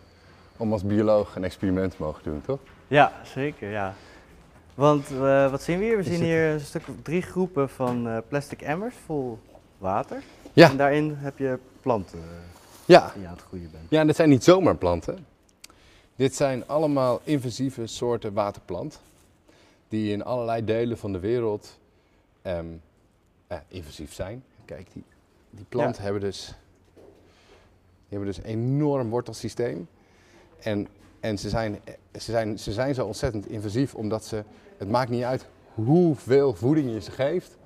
om 0.58 0.72
als 0.72 0.84
bioloog 0.84 1.36
een 1.36 1.44
experiment 1.44 1.92
te 1.92 1.98
mogen 2.04 2.24
doen, 2.24 2.42
toch? 2.42 2.60
Ja, 2.88 3.12
zeker, 3.24 3.70
ja. 3.70 3.94
Want 4.76 5.12
eh, 5.12 5.52
wat 5.52 5.62
zien 5.62 5.80
we 5.80 5.86
hier? 5.86 5.98
We 5.98 6.04
zien 6.04 6.24
hier 6.24 6.52
een 6.52 6.60
stuk 6.60 6.84
drie 7.04 7.22
groepen 7.22 7.70
van 7.70 8.24
plastic 8.28 8.62
emmers 8.62 8.96
vol 9.06 9.40
water. 9.78 10.24
Ja. 10.54 10.70
En 10.70 10.78
daarin 10.78 11.16
heb 11.18 11.38
je 11.38 11.60
planten 11.82 12.20
Ja. 12.86 13.12
die 13.14 13.22
je 13.22 13.28
aan 13.28 13.34
het 13.34 13.44
groeien 13.44 13.70
bent. 13.72 13.84
Ja, 13.90 14.00
en 14.00 14.08
dit 14.08 14.16
zijn 14.16 14.30
niet 14.30 14.44
zomaar 14.44 14.76
planten. 14.76 15.26
Dit 16.18 16.36
zijn 16.36 16.68
allemaal 16.68 17.22
invasieve 17.24 17.88
soorten 17.88 18.34
waterplant. 18.34 19.00
Die 19.88 20.12
in 20.12 20.24
allerlei 20.24 20.66
delen 20.66 20.98
van 20.98 21.12
de 21.12 21.20
wereld 21.20 21.78
ehm, 22.42 22.66
eh, 23.48 23.58
invasief 23.68 24.14
zijn. 24.14 24.44
Kijk, 24.66 24.88
die, 24.94 25.04
die 25.50 25.66
planten 25.70 26.04
hebben 26.04 26.22
dus 26.22 26.54
die 28.10 28.18
hebben 28.18 28.28
dus 28.28 28.38
een 28.38 28.60
enorm 28.60 29.10
wortelsysteem. 29.10 29.88
En, 30.60 30.88
en 31.20 31.38
ze, 31.38 31.50
zijn, 31.50 31.80
ze, 32.12 32.32
zijn, 32.32 32.60
ze 32.60 32.74
zijn 32.74 32.96
zo 32.96 33.06
ontzettend 33.06 33.48
invasief 33.48 33.96
omdat 33.96 34.26
ze, 34.26 34.44
het 34.78 34.90
maakt 34.90 35.10
niet 35.10 35.24
uit 35.24 35.46
hoeveel 35.74 36.54
voeding 36.54 36.92
je 36.92 37.02
ze 37.02 37.12
geeft. 37.12 37.58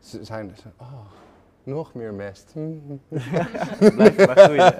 Ze 0.00 0.24
zijn, 0.24 0.54
ze, 0.62 0.68
oh, 0.76 1.00
nog 1.62 1.94
meer 1.94 2.14
mest. 2.14 2.52
Blijf 3.94 4.26
maar 4.26 4.36
groeien. 4.36 4.74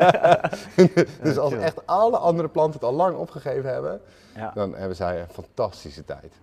dus 1.22 1.38
als 1.38 1.52
echt 1.52 1.86
alle 1.86 2.16
andere 2.16 2.48
planten 2.48 2.80
het 2.80 2.88
al 2.88 2.94
lang 2.94 3.16
opgegeven 3.16 3.72
hebben, 3.72 4.00
Ja. 4.34 4.50
dan 4.54 4.74
hebben 4.74 4.96
zij 4.96 5.20
een 5.20 5.28
fantastische 5.28 6.04
tijd. 6.04 6.34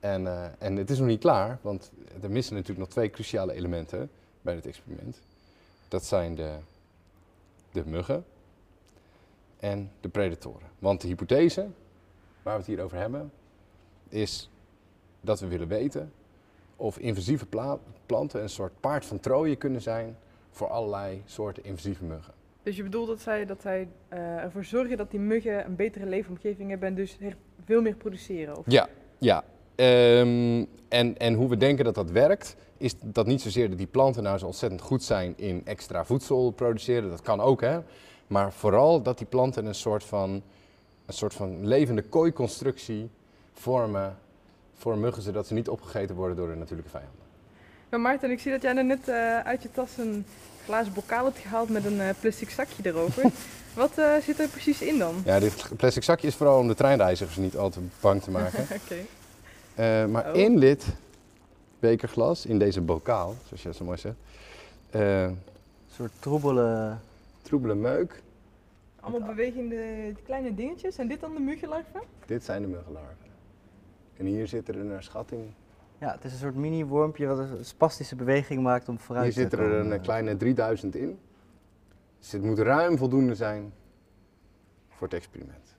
En, 0.00 0.26
eh, 0.26 0.44
en 0.58 0.76
het 0.76 0.90
is 0.90 0.98
nog 0.98 1.06
niet 1.06 1.20
klaar, 1.20 1.58
want 1.60 1.90
er 2.22 2.30
missen 2.30 2.54
natuurlijk 2.54 2.80
nog 2.80 2.88
twee 2.88 3.10
cruciale 3.10 3.52
elementen 3.52 4.10
bij 4.42 4.54
dit 4.54 4.66
experiment. 4.66 5.20
Dat 5.88 6.04
zijn 6.04 6.34
de, 6.34 6.54
de 7.72 7.82
muggen 7.86 8.24
en 9.60 9.90
de 10.00 10.08
predatoren. 10.08 10.68
Want 10.78 11.00
de 11.00 11.08
hypothese 11.08 11.66
waar 12.42 12.54
we 12.54 12.60
het 12.60 12.66
hier 12.66 12.82
over 12.84 12.98
hebben, 12.98 13.32
is 14.08 14.50
dat 15.20 15.40
we 15.40 15.46
willen 15.46 15.68
weten 15.68 16.12
of 16.76 16.98
invasieve 16.98 17.46
pla- 17.46 17.78
planten 18.06 18.42
een 18.42 18.48
soort 18.48 18.80
paard 18.80 19.04
van 19.04 19.20
Troje 19.20 19.56
kunnen 19.56 19.82
zijn 19.82 20.16
voor 20.50 20.68
allerlei 20.68 21.22
soorten 21.24 21.64
invasieve 21.64 22.04
muggen. 22.04 22.34
Dus 22.62 22.76
je 22.76 22.82
bedoelt 22.82 23.06
dat 23.06 23.20
zij, 23.20 23.46
dat 23.46 23.62
zij 23.62 23.88
eh, 24.08 24.18
ervoor 24.18 24.64
zorgen 24.64 24.96
dat 24.96 25.10
die 25.10 25.20
muggen 25.20 25.64
een 25.64 25.76
betere 25.76 26.06
leefomgeving 26.06 26.70
hebben 26.70 26.88
en 26.88 26.94
dus 26.94 27.18
veel 27.64 27.82
meer 27.82 27.94
produceren? 27.94 28.56
Of? 28.56 28.64
Ja, 28.66 28.88
ja. 29.18 29.44
Ehm, 29.74 30.64
en, 30.88 31.18
en 31.18 31.34
hoe 31.34 31.48
we 31.48 31.56
denken 31.56 31.84
dat 31.84 31.94
dat 31.94 32.10
werkt, 32.10 32.56
is 32.76 32.94
dat 33.04 33.26
niet 33.26 33.40
zozeer 33.40 33.68
dat 33.68 33.78
die 33.78 33.86
planten 33.86 34.22
nou 34.22 34.38
zo 34.38 34.46
ontzettend 34.46 34.80
goed 34.80 35.02
zijn 35.02 35.32
in 35.36 35.60
extra 35.64 36.04
voedsel 36.04 36.50
produceren, 36.50 37.10
dat 37.10 37.22
kan 37.22 37.40
ook 37.40 37.60
hè. 37.60 37.80
Maar 38.26 38.52
vooral 38.52 39.02
dat 39.02 39.18
die 39.18 39.26
planten 39.26 39.66
een 39.66 39.74
soort 39.74 40.04
van, 40.04 40.42
een 41.06 41.14
soort 41.14 41.34
van 41.34 41.66
levende 41.66 42.02
kooiconstructie 42.02 43.10
vormen 43.52 44.18
voor 44.76 44.98
muggen, 44.98 45.22
zodat 45.22 45.46
ze 45.46 45.54
niet 45.54 45.68
opgegeten 45.68 46.14
worden 46.16 46.36
door 46.36 46.48
de 46.48 46.54
natuurlijke 46.54 46.90
vijanden. 46.90 47.18
Maar 47.90 48.00
Maarten, 48.00 48.30
ik 48.30 48.40
zie 48.40 48.50
dat 48.52 48.62
jij 48.62 48.76
er 48.76 48.84
net 48.84 49.08
eh, 49.08 49.38
uit 49.40 49.62
je 49.62 49.70
tas 49.70 49.96
een 49.98 50.26
glazen 50.64 50.92
bokaal 50.92 51.24
hebt 51.24 51.38
gehaald 51.38 51.68
met 51.68 51.84
een 51.84 52.00
eh, 52.00 52.08
plastic 52.20 52.50
zakje 52.50 52.82
erover. 52.86 53.22
Wat 53.74 53.98
eh, 53.98 54.16
zit 54.22 54.38
er 54.40 54.48
precies 54.48 54.82
in 54.82 54.98
dan? 54.98 55.14
Ja, 55.24 55.38
dit 55.40 55.68
plastic 55.76 56.02
zakje 56.02 56.26
is 56.26 56.34
vooral 56.34 56.58
om 56.58 56.68
de 56.68 56.74
treinreizigers 56.74 57.36
niet 57.36 57.56
al 57.56 57.70
te 57.70 57.80
bang 58.00 58.22
te 58.22 58.30
maken. 58.30 58.60
Oké. 58.84 58.96
Eh, 59.74 60.06
maar 60.06 60.30
Oh. 60.30 60.36
in 60.36 60.60
dit 60.60 60.86
bekerglas, 61.78 62.46
in 62.46 62.58
deze 62.58 62.80
bokaal, 62.80 63.34
zoals 63.46 63.62
je 63.62 63.68
dat 63.68 63.76
zo 63.76 63.84
mooi 63.84 63.98
zegt, 63.98 64.14
eh, 64.90 65.22
Een 65.22 65.38
soort 65.94 66.12
troebele... 66.18 66.96
troebele 67.42 67.74
meuk. 67.74 68.22
Allemaal 69.00 69.28
bewegende 69.28 70.12
kleine 70.24 70.54
dingetjes. 70.54 70.96
En 70.98 71.08
dit 71.08 71.20
dan 71.20 71.34
de 71.34 71.40
muggenlarven? 71.40 72.00
Dit 72.26 72.44
zijn 72.44 72.62
de 72.62 72.68
muggenlarven. 72.68 73.25
En 74.16 74.26
hier 74.26 74.46
zitten 74.46 74.74
er 74.74 74.84
naar 74.84 75.02
schatting, 75.02 75.42
Ja, 75.98 76.12
het 76.12 76.24
is 76.24 76.32
een 76.32 76.38
soort 76.38 76.54
mini-wormpje 76.54 77.26
wat 77.26 77.38
een 77.38 77.64
spastische 77.64 78.16
beweging 78.16 78.62
maakt 78.62 78.88
om 78.88 78.98
vooruit 78.98 79.24
hier 79.24 79.34
te 79.34 79.40
zitten 79.40 79.58
er 79.58 79.78
komen. 79.78 79.92
een 79.92 80.00
kleine 80.00 80.36
3000 80.36 80.96
in. 80.96 81.18
Dus 82.18 82.32
het 82.32 82.42
moet 82.42 82.58
ruim 82.58 82.98
voldoende 82.98 83.34
zijn 83.34 83.72
voor 84.88 85.06
het 85.06 85.16
experiment. 85.16 85.74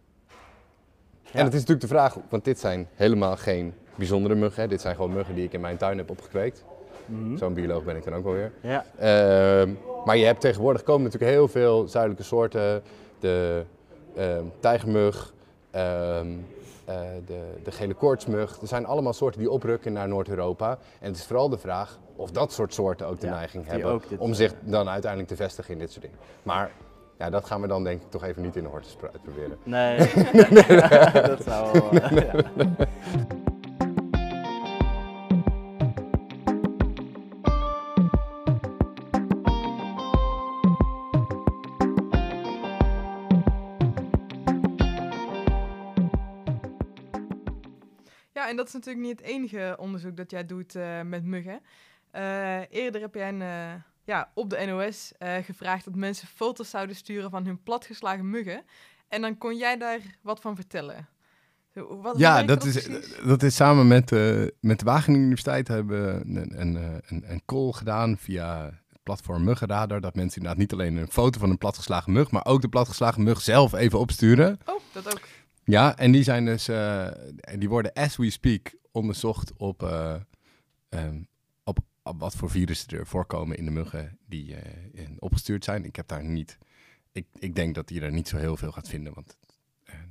En 1.31 1.43
het 1.43 1.53
is 1.53 1.59
natuurlijk 1.59 1.81
de 1.81 1.87
vraag, 1.87 2.17
want 2.29 2.43
dit 2.45 2.59
zijn 2.59 2.87
helemaal 2.93 3.37
geen 3.37 3.73
bijzondere 3.95 4.35
muggen. 4.35 4.61
Hè. 4.61 4.67
Dit 4.67 4.81
zijn 4.81 4.95
gewoon 4.95 5.13
muggen 5.13 5.35
die 5.35 5.43
ik 5.43 5.53
in 5.53 5.61
mijn 5.61 5.77
tuin 5.77 5.97
heb 5.97 6.09
opgekweekt. 6.09 6.63
Mhm. 7.05 7.37
Zo'n 7.37 7.53
bioloog 7.53 7.83
ben 7.83 7.95
ik 7.95 8.03
dan 8.03 8.13
ook 8.13 8.23
wel 8.23 8.33
weer. 8.33 8.51
Ja. 8.61 8.85
Ehm, 8.97 9.73
maar 10.05 10.17
je 10.17 10.25
hebt 10.25 10.41
tegenwoordig 10.41 10.83
komen 10.83 11.03
natuurlijk 11.03 11.31
heel 11.31 11.47
veel 11.47 11.87
zuidelijke 11.87 12.25
soorten. 12.25 12.81
De 13.19 13.63
ehm, 14.15 14.43
tijgermug, 14.59 15.33
ehm, 15.71 16.27
eh, 16.27 16.56
de, 17.25 17.41
de 17.63 17.71
gele 17.71 17.93
koortsmug. 17.93 18.61
Er 18.61 18.67
zijn 18.67 18.85
allemaal 18.85 19.13
soorten 19.13 19.39
die 19.39 19.51
oprukken 19.51 19.93
naar 19.93 20.07
Noord-Europa. 20.07 20.69
En 20.99 21.07
het 21.07 21.15
is 21.15 21.25
vooral 21.25 21.49
de 21.49 21.57
vraag 21.57 21.99
of 22.15 22.31
dat 22.31 22.51
soort 22.51 22.73
soorten 22.73 23.07
ook 23.07 23.19
de 23.19 23.27
Ja, 23.27 23.33
neiging 23.33 23.67
hebben 23.67 24.01
dit, 24.09 24.19
om 24.19 24.29
eh, 24.29 24.35
zich 24.35 24.53
dan 24.61 24.89
uiteindelijk 24.89 25.31
te 25.31 25.35
vestigen 25.35 25.73
in 25.73 25.79
dit 25.79 25.91
soort 25.91 26.03
dingen. 26.03 26.19
Maar 26.43 26.71
ja, 27.17 27.29
dat 27.29 27.45
gaan 27.45 27.61
we 27.61 27.67
dan 27.67 27.83
denk 27.83 28.01
ik 28.01 28.09
toch 28.09 28.23
even 28.23 28.41
niet 28.41 28.55
in 28.55 28.63
de 28.63 28.69
hortus 28.69 28.97
uitproberen. 29.11 29.57
Nee, 29.63 29.97
dat 31.27 31.43
zou 31.43 31.71
wel... 31.71 31.93
ja. 32.23 32.43
Ja, 48.47 48.53
en 48.53 48.59
dat 48.59 48.67
is 48.67 48.73
natuurlijk 48.73 49.05
niet 49.05 49.19
het 49.19 49.27
enige 49.27 49.75
onderzoek 49.79 50.17
dat 50.17 50.31
jij 50.31 50.45
doet 50.45 50.75
eh, 50.75 51.01
met 51.01 51.23
muggen. 51.23 51.61
Eh, 52.11 52.59
eerder 52.69 53.01
heb 53.01 53.15
jij 53.15 53.29
een, 53.29 53.41
eh, 53.41 53.73
ja, 54.03 54.31
op 54.33 54.49
de 54.49 54.65
NOS 54.65 55.11
gevraagd 55.43 55.85
dat 55.85 55.95
mensen 55.95 56.27
foto's 56.27 56.69
zouden 56.69 56.95
sturen 56.95 57.29
van 57.29 57.45
hun 57.45 57.63
platgeslagen 57.63 58.29
muggen. 58.29 58.63
En 59.07 59.21
dan 59.21 59.37
kon 59.37 59.57
jij 59.57 59.77
daar 59.77 59.99
wat 60.21 60.39
van 60.39 60.55
vertellen. 60.55 61.07
Zo, 61.73 62.01
Wat, 62.01 62.17
Ja, 62.17 62.43
dat 62.43 62.63
is, 62.63 62.89
dat 63.25 63.43
is 63.43 63.55
samen 63.55 63.87
met, 63.87 64.11
met 64.59 64.79
de 64.79 64.85
Wageningen 64.85 65.23
Universiteit 65.23 65.67
hebben 65.67 66.05
we 66.05 66.39
een, 66.39 66.59
een, 66.59 67.01
een, 67.05 67.23
een 67.31 67.41
call 67.45 67.71
gedaan 67.71 68.17
via 68.17 68.65
het 68.65 69.03
platform 69.03 69.43
Muggenradar. 69.43 70.01
Dat 70.01 70.15
mensen 70.15 70.37
inderdaad 70.37 70.61
niet 70.61 70.73
alleen 70.73 70.95
een 70.95 71.11
foto 71.11 71.39
van 71.39 71.49
een 71.49 71.57
platgeslagen 71.57 72.11
mug, 72.11 72.31
maar 72.31 72.45
ook 72.45 72.61
de 72.61 72.69
platgeslagen 72.69 73.23
mug 73.23 73.41
zelf 73.41 73.73
even 73.73 73.99
opsturen. 73.99 74.59
Oh, 74.65 74.79
dat 74.93 75.13
ook. 75.13 75.21
Ja, 75.69 75.97
en 75.97 76.11
die 76.11 76.23
zijn 76.23 76.45
dus, 76.45 76.67
en 76.67 77.59
die 77.59 77.69
worden 77.69 77.93
as 77.93 78.15
we 78.15 78.29
speak 78.29 78.75
onderzocht 78.91 79.53
op, 79.57 79.83
eh, 79.83 80.15
ehm, 80.89 81.21
op, 81.63 81.79
op 82.03 82.19
wat 82.19 82.35
voor 82.35 82.49
virussen 82.49 82.97
er 82.97 83.07
voorkomen 83.07 83.57
in 83.57 83.65
de 83.65 83.71
muggen 83.71 84.17
die 84.25 84.55
eh, 84.55 85.01
in- 85.03 85.15
opgestuurd 85.19 85.63
zijn. 85.63 85.85
Ik 85.85 85.95
heb 85.95 86.07
daar 86.07 86.23
niet, 86.23 86.57
ik, 87.11 87.25
ik 87.39 87.55
denk 87.55 87.75
dat 87.75 87.89
je 87.89 88.01
er 88.01 88.11
niet 88.11 88.27
zo 88.27 88.37
heel 88.37 88.57
veel 88.57 88.71
gaat 88.71 88.89
vinden, 88.89 89.13
want 89.13 89.37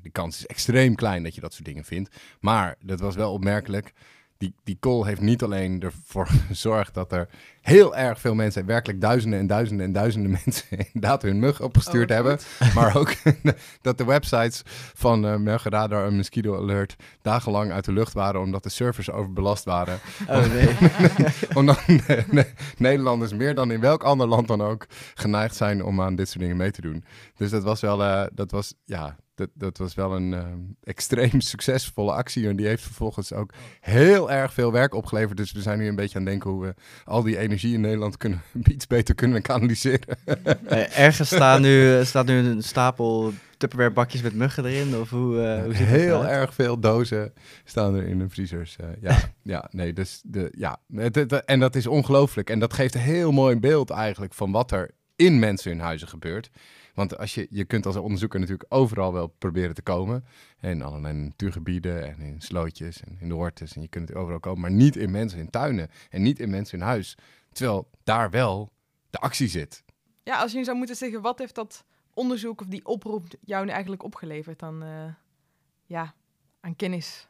de 0.03 0.11
kans 0.11 0.37
is 0.39 0.47
extreem 0.47 0.95
klein 0.95 1.23
dat 1.23 1.35
je 1.35 1.41
dat 1.41 1.53
soort 1.53 1.65
dingen 1.65 1.85
vindt. 1.85 2.17
Maar 2.41 2.77
dat 2.81 3.01
was 3.01 3.15
wel 3.15 3.33
opmerkelijk. 3.33 3.93
Die, 4.39 4.55
die 4.65 4.77
call 4.81 5.05
heeft 5.05 5.21
niet 5.21 5.43
alleen 5.43 5.83
ervoor 5.83 6.27
gezorgd 6.49 6.95
dat 6.95 7.13
er 7.13 7.29
heel 7.61 7.97
erg 7.97 8.21
veel 8.21 8.35
mensen, 8.35 8.67
werkelijk 8.67 9.01
duizenden 9.01 9.39
en 9.39 9.47
duizenden 9.47 9.87
en 9.87 9.93
duizenden 9.93 10.31
mensen, 10.45 10.67
inderdaad 10.69 11.23
hun 11.23 11.39
mug 11.39 11.61
opgestuurd 11.61 12.11
Oh, 12.11 12.17
hebben. 12.17 12.39
Maar 12.75 12.97
ook 13.01 13.15
dat 13.81 13.99
de 13.99 14.05
websites 14.05 14.63
van 14.95 15.25
uh, 15.25 16.05
en 16.05 16.17
Mosquito 16.17 16.57
Alert 16.57 16.97
dagenlang 17.23 17.73
uit 17.73 17.85
de 17.85 17.93
lucht 17.93 18.13
waren 18.13 18.41
omdat 18.41 18.63
de 18.63 18.69
servers 18.69 19.11
overbelast 19.11 19.65
waren. 19.65 19.99
Oh 20.29 20.47
nee. 20.47 20.77
omdat 21.55 21.87
ne- 21.87 22.25
ne- 22.31 22.53
Nederlanders 22.77 23.33
meer 23.33 23.55
dan 23.55 23.71
in 23.71 23.81
welk 23.81 24.03
ander 24.03 24.27
land 24.27 24.49
dan 24.49 24.63
ook 24.63 24.87
geneigd 25.15 25.57
zijn 25.57 25.85
om 25.85 26.01
aan 26.01 26.17
dit 26.17 26.29
soort 26.29 26.41
dingen 26.41 26.57
mee 26.57 26.71
te 26.71 26.81
doen. 26.81 27.05
Dus 27.37 27.51
dat 27.51 27.63
was 27.63 27.81
wel, 27.81 28.03
eh, 28.03 28.27
dat 28.33 28.51
was, 28.51 28.75
ja, 28.85 29.17
dat, 29.37 29.49
dat 29.55 29.79
was 29.79 29.95
wel 29.95 30.17
een 30.17 30.35
eh, 30.35 30.45
extreem 30.93 31.41
succesvolle 31.41 32.13
actie. 32.13 32.49
En 32.49 32.57
die 32.57 32.67
heeft 32.67 32.83
vervolgens 32.83 33.33
ook 33.33 33.53
heel 33.81 34.31
erg 34.31 34.53
veel 34.53 34.73
werk 34.73 34.95
opgeleverd. 34.95 35.37
Dus 35.37 35.53
we 35.53 35.61
zijn 35.63 35.79
nu 35.79 35.89
een 35.89 35.97
beetje 35.97 36.19
aan 36.19 36.23
het 36.23 36.31
denken 36.31 36.51
hoe 36.51 36.63
we 36.63 36.75
al 37.05 37.23
die 37.23 37.39
energie 37.39 37.75
in 37.75 37.81
Nederland 37.81 38.17
kunnen, 38.17 38.43
iets 38.65 38.87
beter 38.87 39.15
kunnen 39.15 39.43
kanaliseren. 39.43 40.01
Eh, 40.67 40.99
Ergens 40.99 41.29
staat 41.29 41.61
nu, 41.61 42.05
staat 42.05 42.27
nu 42.27 42.37
een 42.39 42.63
stapel 42.63 43.33
Tupperware 43.57 43.91
bakjes 43.93 44.23
met 44.23 44.35
muggen 44.35 44.65
erin? 44.65 44.97
Of 44.97 45.11
hoe, 45.11 45.41
eh, 45.43 45.63
hoe 45.65 45.75
ziet 45.75 45.87
Heel 45.87 46.27
erg 46.27 46.55
veel 46.55 46.81
dozen 46.81 47.33
staan 47.65 47.95
er 47.95 48.07
in 48.07 48.19
de 48.19 48.29
vriezers. 48.29 48.77
eh, 48.77 48.87
ja, 49.01 49.19
ja, 49.43 49.69
nee, 49.71 49.93
dus 49.93 50.21
de, 50.25 50.53
ja. 50.59 50.77
Het- 50.95 51.15
het- 51.15 51.45
en 51.45 51.61
dat 51.61 51.75
is 51.77 51.87
ongelooflijk. 51.87 52.51
En 52.51 52.59
dat 52.59 52.73
geeft 52.73 52.95
een 52.95 53.01
heel 53.01 53.33
mooi 53.33 53.57
beeld 53.57 53.91
eigenlijk 53.91 54.35
van 54.35 54.51
wat 54.51 54.71
er 54.71 54.91
in 55.17 55.39
mensen 55.39 55.71
hun 55.71 55.81
huizen 55.81 56.09
gebeurt. 56.09 56.51
Want 56.97 57.19
als 57.19 57.35
je, 57.35 57.47
je 57.51 57.65
kunt 57.65 57.87
als 57.87 57.97
onderzoeker 57.97 58.41
natuurlijk 58.41 58.75
overal 58.75 59.13
wel 59.13 59.27
proberen 59.27 59.75
te 59.75 59.83
komen. 59.83 60.25
In 60.61 60.83
allerlei 60.83 61.15
natuurgebieden 61.15 62.07
en 62.07 62.21
in 62.21 62.41
slootjes 62.41 63.03
en 63.03 63.17
in 63.21 63.29
de 63.29 63.35
hortus. 63.35 63.73
En 63.73 63.83
je 63.83 63.89
kunt 63.89 64.09
het 64.09 64.19
overal 64.19 64.41
komen, 64.41 64.61
maar 64.61 64.71
niet 64.71 64.97
in 64.97 65.11
mensen 65.11 65.39
in 65.39 65.51
tuinen. 65.51 65.91
En 66.11 66.23
niet 66.23 66.41
in 66.41 66.51
mensen 66.51 66.79
in 66.79 66.85
huis. 66.85 67.17
Terwijl 67.53 67.91
daar 68.05 68.31
wel 68.31 68.73
de 69.11 69.19
actie 69.19 69.49
zit. 69.49 69.85
Ja, 70.23 70.41
als 70.41 70.53
je 70.53 70.59
nu 70.59 70.65
zou 70.65 70.77
moeten 70.77 70.97
zeggen, 70.97 71.21
wat 71.23 71.39
heeft 71.39 71.55
dat 71.55 71.85
onderzoek 72.15 72.61
of 72.61 72.67
die 72.67 72.87
oproep 72.87 73.27
jou 73.41 73.65
nu 73.65 73.71
eigenlijk 73.71 74.03
opgeleverd 74.03 74.59
dan, 74.59 74.83
eh, 74.83 75.15
ja, 75.87 76.15
aan 76.61 76.77
kennis? 76.77 77.29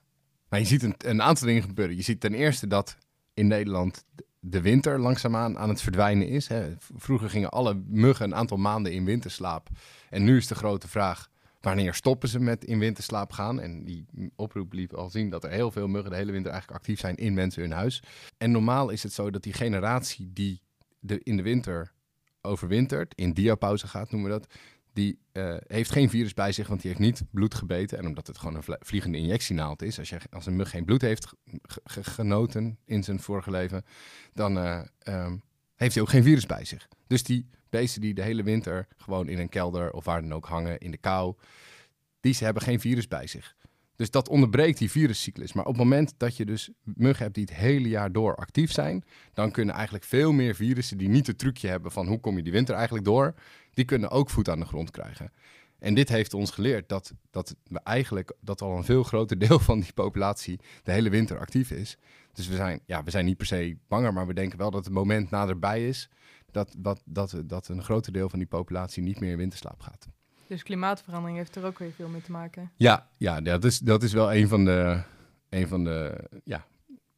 Maar 0.49 0.59
je 0.59 0.67
ziet 0.67 0.83
een, 0.83 0.95
een 0.99 1.23
aantal 1.23 1.47
dingen 1.47 1.63
gebeuren. 1.63 1.97
Je 1.97 2.03
ziet 2.03 2.21
ten 2.21 2.35
eerste 2.35 2.67
dat 2.67 2.97
in 3.35 3.47
Nederland 3.47 4.05
de 4.49 4.61
winter 4.61 5.01
langzaamaan 5.01 5.59
aan 5.59 5.69
het 5.69 5.81
verdwijnen 5.81 6.29
is. 6.29 6.49
Hè. 6.49 6.75
Vroeger 6.97 7.31
gingen 7.31 7.51
alle 7.51 7.83
muggen 7.87 8.25
een 8.25 8.35
aantal 8.35 8.57
maanden 8.57 8.93
in 8.93 9.05
winterslaap. 9.05 9.69
En 10.11 10.25
nu 10.25 10.37
is 10.37 10.47
de 10.47 10.55
grote 10.55 10.89
vraag, 10.89 11.29
wanneer 11.61 11.95
stoppen 11.95 12.29
ze 12.29 12.41
met 12.41 12.65
in 12.65 12.79
winterslaap 12.79 13.33
gaan? 13.33 13.61
En 13.61 13.85
die 13.85 14.07
oproep 14.37 14.73
liet 14.73 14.95
al 14.95 15.11
zien 15.11 15.31
dat 15.31 15.45
er 15.45 15.51
heel 15.51 15.71
veel 15.71 15.89
muggen 15.89 16.11
de 16.11 16.17
hele 16.17 16.33
winter 16.33 16.53
eigenlijk 16.53 16.81
actief 16.81 17.01
zijn 17.01 17.17
in 17.17 17.35
mensen 17.35 17.63
hun 17.63 17.73
huis. 17.73 18.03
En 18.39 18.51
normaal 18.51 18.91
is 18.91 19.03
het 19.03 19.13
zo 19.13 19.31
dat 19.31 19.43
die 19.43 19.53
generatie 19.53 20.31
die 20.33 20.61
de, 21.01 21.21
in 21.23 21.37
de 21.37 21.43
winter 21.43 21.93
overwintert, 22.41 23.15
in 23.15 23.33
diapauze 23.33 23.87
gaat 23.87 24.11
noemen 24.11 24.31
we 24.31 24.39
dat, 24.39 24.55
die 24.97 25.19
eh, 25.33 25.57
heeft 25.67 25.91
geen 25.91 26.11
virus 26.11 26.35
bij 26.35 26.53
zich, 26.53 26.69
want 26.69 26.81
die 26.81 26.91
heeft 26.91 27.03
niet 27.03 27.23
bloed 27.31 27.55
gebeten. 27.55 27.99
En 27.99 28.07
omdat 28.07 28.27
het 28.27 28.39
gewoon 28.39 28.55
een 28.55 28.77
vliegende 28.81 29.19
injectienaald 29.19 29.83
is, 29.83 29.99
als, 29.99 30.09
je, 30.09 30.19
als 30.31 30.47
een 30.47 30.57
mug 30.57 30.71
geen 30.71 30.85
bloed 30.85 31.01
heeft 31.01 31.27
ge- 31.63 31.81
ge- 31.85 32.05
genoten 32.05 32.79
in 32.85 33.05
zijn 33.05 33.21
vorige 33.21 33.51
leven, 33.51 33.85
dan 34.33 34.59
eh, 34.59 34.81
ehm, 34.99 35.37
heeft 35.75 35.95
hij 35.95 36.03
ook 36.03 36.09
geen 36.09 36.23
virus 36.23 36.47
bij 36.47 36.65
zich. 36.65 36.89
Dus 37.07 37.23
die 37.23 37.49
beesten 37.71 38.01
die 38.01 38.15
de 38.15 38.23
hele 38.23 38.43
winter 38.43 38.89
gewoon 38.97 39.29
in 39.29 39.39
een 39.39 39.49
kelder 39.49 39.93
of 39.93 40.05
waar 40.05 40.21
dan 40.21 40.35
ook 40.35 40.47
hangen, 40.47 40.79
in 40.79 40.91
de 40.91 40.97
kou, 40.97 41.35
die 42.21 42.35
ze 42.35 42.45
hebben 42.45 42.63
geen 42.63 42.81
virus 42.81 43.09
bij 43.09 43.27
zich. 43.27 43.56
Dus 43.97 44.11
dat 44.11 44.29
onderbreekt 44.29 44.79
die 44.79 44.91
viruscyclus. 44.91 45.53
Maar 45.53 45.65
op 45.65 45.75
het 45.75 45.83
moment 45.83 46.15
dat 46.17 46.37
je 46.37 46.45
dus 46.45 46.71
muggen 46.83 47.23
hebt 47.23 47.35
die 47.35 47.45
het 47.45 47.55
hele 47.55 47.89
jaar 47.89 48.13
door 48.13 48.35
actief 48.35 48.73
zijn, 48.73 49.05
dan 49.33 49.51
kunnen 49.51 49.75
eigenlijk 49.75 50.05
veel 50.05 50.33
meer 50.33 50.55
virussen 50.55 50.99
die 50.99 51.09
niet 51.09 51.27
het 51.27 51.39
trucje 51.39 51.69
hebben 51.69 51.93
van 51.93 52.07
hoe 52.07 52.21
kom 52.21 52.37
je 52.37 52.43
die 52.43 52.53
winter 52.53 52.75
eigenlijk 52.75 53.05
door, 53.05 53.35
die 53.75 53.85
kunnen 53.85 54.11
ook 54.11 54.31
voet 54.31 54.49
aan 54.49 54.61
de 54.61 54.67
grond 54.67 54.91
krijgen. 54.91 55.33
En 55.79 55.95
dit 55.95 56.09
heeft 56.09 56.35
ons 56.35 56.51
geleerd 56.51 56.89
dat, 56.89 57.13
dat 57.31 57.57
we 57.65 57.81
eigenlijk 57.81 58.33
dat 58.41 58.63
al 58.63 58.77
een 58.77 58.85
veel 58.85 59.03
groter 59.03 59.39
deel 59.39 59.59
van 59.59 59.81
die 59.81 59.93
populatie 59.93 60.61
de 60.83 60.93
hele 60.93 61.11
winter 61.11 61.39
actief 61.39 61.71
is. 61.71 61.97
Dus 62.33 62.49
we 62.49 62.55
zijn, 62.55 62.81
ja, 62.87 63.03
we 63.03 63.11
zijn 63.11 63.25
niet 63.25 63.37
per 63.37 63.47
se 63.47 63.77
banger, 63.89 64.13
maar 64.13 64.27
we 64.27 64.35
denken 64.35 64.59
wel 64.59 64.71
dat 64.71 64.85
het 64.85 64.95
moment 64.95 65.31
naderbij 65.31 65.89
is 65.89 66.09
dat, 66.51 66.75
dat, 66.79 67.03
dat, 67.05 67.43
dat 67.45 67.69
een 67.69 67.83
groter 67.83 68.13
deel 68.13 68.29
van 68.29 68.39
die 68.39 68.49
populatie 68.49 69.03
niet 69.03 69.21
meer 69.21 69.31
in 69.31 69.37
winterslaap 69.37 69.81
gaat. 69.81 70.09
Dus 70.47 70.63
klimaatverandering 70.63 71.39
heeft 71.39 71.57
er 71.57 71.65
ook 71.65 71.79
weer 71.79 71.93
veel 71.93 72.09
mee 72.09 72.23
te 72.23 72.31
maken. 72.31 72.71
Ja, 72.77 73.09
ja 73.17 73.41
dat, 73.41 73.65
is, 73.65 73.79
dat 73.79 74.03
is 74.03 74.13
wel 74.13 74.35
een 74.35 74.49
van 74.49 74.65
de, 74.65 75.03
een 75.49 75.69
van 75.69 75.85
de, 75.85 76.29
ja, 76.45 76.67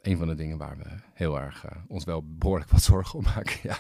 een 0.03 0.17
van 0.17 0.29
de 0.29 0.35
dingen 0.35 0.59
waar 0.59 0.77
we 0.79 0.85
heel 1.13 1.41
erg 1.41 1.65
eh, 1.65 1.77
ons 1.89 2.05
wel 2.05 2.25
behoorlijk 2.27 2.71
wat 2.71 2.83
zorgen 2.93 3.19
om 3.19 3.25
maken. 3.25 3.59
Ja. 3.63 3.79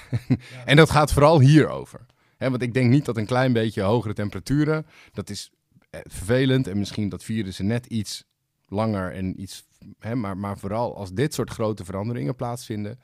en 0.64 0.76
dat 0.76 0.90
gaat 0.90 1.12
vooral 1.12 1.40
hierover. 1.40 2.06
Hè, 2.36 2.50
want 2.50 2.62
ik 2.62 2.74
denk 2.74 2.90
niet 2.90 3.04
dat 3.04 3.16
een 3.16 3.26
klein 3.26 3.52
beetje 3.52 3.82
hogere 3.82 4.14
temperaturen, 4.14 4.86
dat 5.12 5.30
is 5.30 5.52
eh, 5.90 6.00
vervelend 6.04 6.66
en 6.66 6.78
misschien 6.78 7.08
dat 7.08 7.24
virussen 7.24 7.66
net 7.66 7.86
iets 7.86 8.24
langer 8.66 9.12
en 9.12 9.40
iets, 9.40 9.66
hè, 9.98 10.14
maar, 10.14 10.36
maar 10.36 10.58
vooral 10.58 10.96
als 10.96 11.12
dit 11.12 11.34
soort 11.34 11.50
grote 11.50 11.84
veranderingen 11.84 12.34
plaatsvinden, 12.34 13.00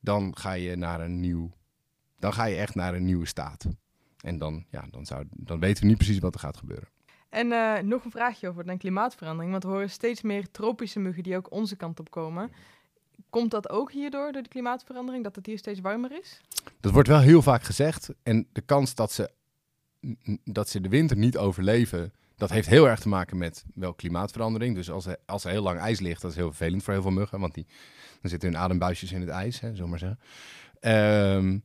dan 0.00 0.36
ga 0.36 0.52
je 0.52 0.76
naar 0.76 1.00
een 1.00 1.20
nieuw, 1.20 1.50
dan 2.18 2.32
ga 2.32 2.44
je 2.44 2.56
echt 2.56 2.74
naar 2.74 2.94
een 2.94 3.04
nieuwe 3.04 3.26
staat. 3.26 3.66
En 4.20 4.38
dan, 4.38 4.64
ja, 4.70 4.84
dan, 4.90 5.06
zou, 5.06 5.24
dan 5.30 5.60
weten 5.60 5.82
we 5.82 5.88
niet 5.88 5.98
precies 5.98 6.18
wat 6.18 6.34
er 6.34 6.40
gaat 6.40 6.56
gebeuren. 6.56 6.88
En 7.28 7.52
eh, 7.52 7.82
nog 7.82 8.04
een 8.04 8.10
vraagje 8.10 8.48
over 8.48 8.64
de 8.64 8.76
klimaatverandering. 8.76 9.50
Want 9.50 9.64
we 9.64 9.70
horen 9.70 9.90
steeds 9.90 10.22
meer 10.22 10.50
tropische 10.50 10.98
muggen 10.98 11.22
die 11.22 11.36
ook 11.36 11.52
onze 11.52 11.76
kant 11.76 12.00
op 12.00 12.10
komen. 12.10 12.52
Komt 13.30 13.50
dat 13.50 13.68
ook 13.68 13.92
hierdoor, 13.92 14.32
door 14.32 14.42
de 14.42 14.48
klimaatverandering, 14.48 15.24
dat 15.24 15.36
het 15.36 15.46
hier 15.46 15.58
steeds 15.58 15.80
warmer 15.80 16.18
is? 16.20 16.40
Dat 16.80 16.92
wordt 16.92 17.08
wel 17.08 17.20
heel 17.20 17.42
vaak 17.42 17.62
gezegd. 17.62 18.10
En 18.22 18.48
de 18.52 18.60
kans 18.60 18.94
dat 18.94 19.12
ze, 19.12 19.30
dat 20.44 20.68
ze 20.68 20.80
de 20.80 20.88
winter 20.88 21.16
niet 21.16 21.36
overleven, 21.36 22.12
dat 22.36 22.50
heeft 22.50 22.68
heel 22.68 22.88
erg 22.88 23.00
te 23.00 23.08
maken 23.08 23.38
met 23.38 23.64
wel 23.74 23.94
klimaatverandering. 23.94 24.74
Dus 24.74 24.90
als 24.90 25.06
er, 25.06 25.16
als 25.26 25.44
er 25.44 25.50
heel 25.50 25.62
lang 25.62 25.78
ijs 25.78 26.00
ligt, 26.00 26.22
dat 26.22 26.30
is 26.30 26.36
heel 26.36 26.52
vervelend 26.52 26.82
voor 26.82 26.92
heel 26.92 27.02
veel 27.02 27.10
muggen. 27.10 27.40
Want 27.40 27.54
die, 27.54 27.66
dan 28.20 28.30
zitten 28.30 28.48
hun 28.52 28.58
adembuisjes 28.58 29.12
in 29.12 29.20
het 29.20 29.30
ijs, 29.30 29.60
hè, 29.60 29.74
zomaar 29.74 29.98
zeggen. 29.98 30.18
Ehm, 30.80 31.58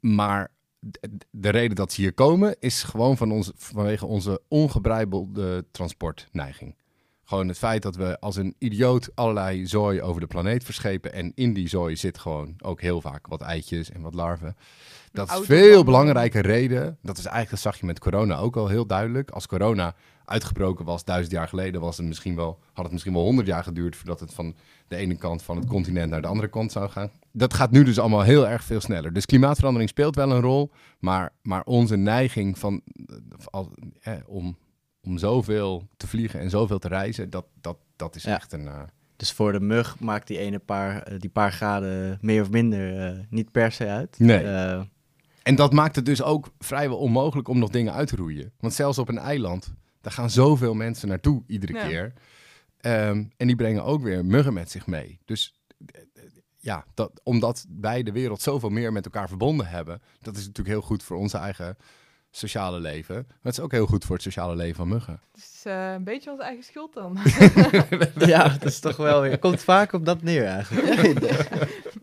maar 0.00 0.50
de, 0.80 1.10
de 1.30 1.48
reden 1.48 1.76
dat 1.76 1.92
ze 1.92 2.00
hier 2.00 2.14
komen, 2.14 2.56
is 2.60 2.82
gewoon 2.82 3.16
van 3.16 3.32
onze, 3.32 3.52
vanwege 3.56 4.06
onze 4.06 4.40
ongebreidelde 4.48 5.64
transportneiging. 5.70 6.74
Gewoon 7.28 7.48
het 7.48 7.58
feit 7.58 7.82
dat 7.82 7.96
we 7.96 8.20
als 8.20 8.36
een 8.36 8.54
idioot 8.58 9.10
allerlei 9.14 9.66
zooi 9.66 10.02
over 10.02 10.20
de 10.20 10.26
planeet 10.26 10.64
verschepen. 10.64 11.12
En 11.12 11.32
in 11.34 11.52
die 11.52 11.68
zooi 11.68 11.96
zit 11.96 12.18
gewoon 12.18 12.54
ook 12.58 12.80
heel 12.80 13.00
vaak 13.00 13.26
wat 13.26 13.40
eitjes 13.40 13.90
en 13.90 14.00
wat 14.00 14.14
larven. 14.14 14.56
Dat 15.12 15.30
is 15.30 15.46
veel 15.46 15.84
belangrijke 15.84 16.40
reden. 16.40 16.98
Dat 17.02 17.18
is 17.18 17.24
eigenlijk, 17.24 17.50
dat 17.50 17.60
zag 17.60 17.80
je 17.80 17.86
met 17.86 17.98
corona 17.98 18.36
ook 18.38 18.56
al 18.56 18.68
heel 18.68 18.86
duidelijk. 18.86 19.30
Als 19.30 19.46
corona 19.46 19.94
uitgebroken 20.24 20.84
was 20.84 21.04
duizend 21.04 21.32
jaar 21.32 21.48
geleden, 21.48 21.80
was 21.80 21.96
het 21.96 22.06
misschien 22.06 22.36
wel, 22.36 22.58
had 22.72 22.84
het 22.84 22.92
misschien 22.92 23.14
wel 23.14 23.22
honderd 23.22 23.46
jaar 23.46 23.62
geduurd 23.62 23.96
voordat 23.96 24.20
het 24.20 24.34
van 24.34 24.54
de 24.88 24.96
ene 24.96 25.16
kant 25.16 25.42
van 25.42 25.56
het 25.56 25.66
continent 25.66 26.10
naar 26.10 26.22
de 26.22 26.28
andere 26.28 26.48
kant 26.48 26.72
zou 26.72 26.88
gaan. 26.88 27.10
Dat 27.32 27.54
gaat 27.54 27.70
nu 27.70 27.84
dus 27.84 27.98
allemaal 27.98 28.22
heel 28.22 28.48
erg 28.48 28.64
veel 28.64 28.80
sneller. 28.80 29.12
Dus 29.12 29.26
klimaatverandering 29.26 29.90
speelt 29.90 30.14
wel 30.14 30.30
een 30.30 30.40
rol, 30.40 30.70
maar, 30.98 31.32
maar 31.42 31.62
onze 31.64 31.96
neiging 31.96 32.58
van, 32.58 32.82
eh, 33.50 34.14
eh, 34.14 34.20
om, 34.26 34.56
om 35.02 35.18
zoveel 35.18 35.88
te 35.96 36.06
vliegen 36.06 36.40
en 36.40 36.50
zoveel 36.50 36.78
te 36.78 36.88
reizen, 36.88 37.30
dat, 37.30 37.46
dat, 37.60 37.76
dat 37.96 38.16
is 38.16 38.22
Ja. 38.22 38.34
echt 38.34 38.52
een... 38.52 38.66
eh, 38.68 38.82
Dus 39.16 39.32
voor 39.32 39.52
de 39.52 39.60
mug 39.60 39.98
maakt 40.00 40.26
die 40.26 40.38
ene 40.38 40.58
paar, 40.58 41.02
eh, 41.02 41.18
die 41.18 41.30
paar 41.30 41.52
graden 41.52 42.18
meer 42.20 42.42
of 42.42 42.50
minder 42.50 43.06
eh, 43.06 43.18
niet 43.30 43.50
per 43.52 43.72
se 43.72 43.86
uit. 43.86 44.18
Nee. 44.18 44.38
Eh, 44.44 44.80
En 45.42 45.54
dat 45.54 45.72
maakt 45.72 45.96
het 45.96 46.06
dus 46.06 46.22
ook 46.22 46.50
vrijwel 46.58 46.98
onmogelijk 46.98 47.48
om 47.48 47.58
nog 47.58 47.70
dingen 47.70 47.92
uit 47.92 48.08
te 48.08 48.16
roeien. 48.16 48.52
Want 48.60 48.74
zelfs 48.74 48.98
op 48.98 49.08
een 49.08 49.18
eiland, 49.18 49.74
daar 50.00 50.12
gaan 50.12 50.30
zoveel 50.30 50.74
mensen 50.74 51.08
naartoe 51.08 51.42
iedere 51.46 51.72
Ja. 51.72 51.86
keer. 51.86 52.12
Ehm, 52.80 53.24
en 53.36 53.46
die 53.46 53.56
brengen 53.56 53.84
ook 53.84 54.02
weer 54.02 54.24
muggen 54.24 54.52
met 54.52 54.70
zich 54.70 54.86
mee. 54.86 55.18
Dus 55.24 55.60
ja, 56.56 56.84
dat, 56.94 57.20
omdat 57.24 57.66
wij 57.80 58.02
de 58.02 58.12
wereld 58.12 58.40
zoveel 58.42 58.68
meer 58.70 58.92
met 58.92 59.04
elkaar 59.04 59.28
verbonden 59.28 59.66
hebben, 59.66 60.02
dat 60.20 60.34
is 60.36 60.40
natuurlijk 60.46 60.68
heel 60.68 60.86
goed 60.86 61.02
voor 61.02 61.16
onze 61.16 61.38
eigen 61.38 61.76
sociale 62.30 62.80
leven. 62.80 63.14
Maar 63.14 63.36
het 63.42 63.52
is 63.52 63.60
ook 63.60 63.72
heel 63.72 63.86
goed 63.86 64.04
voor 64.04 64.14
het 64.14 64.24
sociale 64.24 64.56
leven 64.56 64.76
van 64.76 64.88
muggen. 64.88 65.20
Het 65.32 65.42
is 65.42 65.62
eh, 65.64 65.92
een 65.92 66.04
beetje 66.04 66.30
onze 66.30 66.42
eigen 66.42 66.64
schuld 66.64 66.94
dan. 66.94 67.18
ja, 68.34 68.48
dat 68.48 68.64
is 68.64 68.80
toch 68.80 68.96
wel 68.96 69.20
weer. 69.20 69.38
Komt 69.38 69.62
vaak 69.62 69.92
op 69.92 70.04
dat 70.04 70.22
neer 70.22 70.44
eigenlijk. 70.44 71.18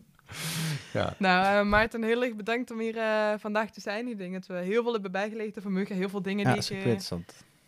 Ja. 0.92 1.14
nou, 1.18 1.58
eh, 1.58 1.70
Maarten, 1.70 2.02
heel 2.02 2.22
erg 2.24 2.34
bedankt 2.34 2.70
om 2.70 2.78
hier 2.78 2.96
eh, 2.96 3.32
vandaag 3.38 3.70
te 3.70 3.80
zijn. 3.80 4.08
Ik 4.08 4.18
denk 4.18 4.32
dat 4.32 4.46
we 4.46 4.54
heel 4.54 4.82
veel 4.82 4.92
hebben 4.92 5.12
bijgeleerd 5.12 5.58
over 5.58 5.70
muggen. 5.70 5.96
Heel 5.96 6.08
veel 6.08 6.22
dingen 6.22 6.46
ja, 6.46 6.52
die, 6.52 6.76
ik, 6.76 7.00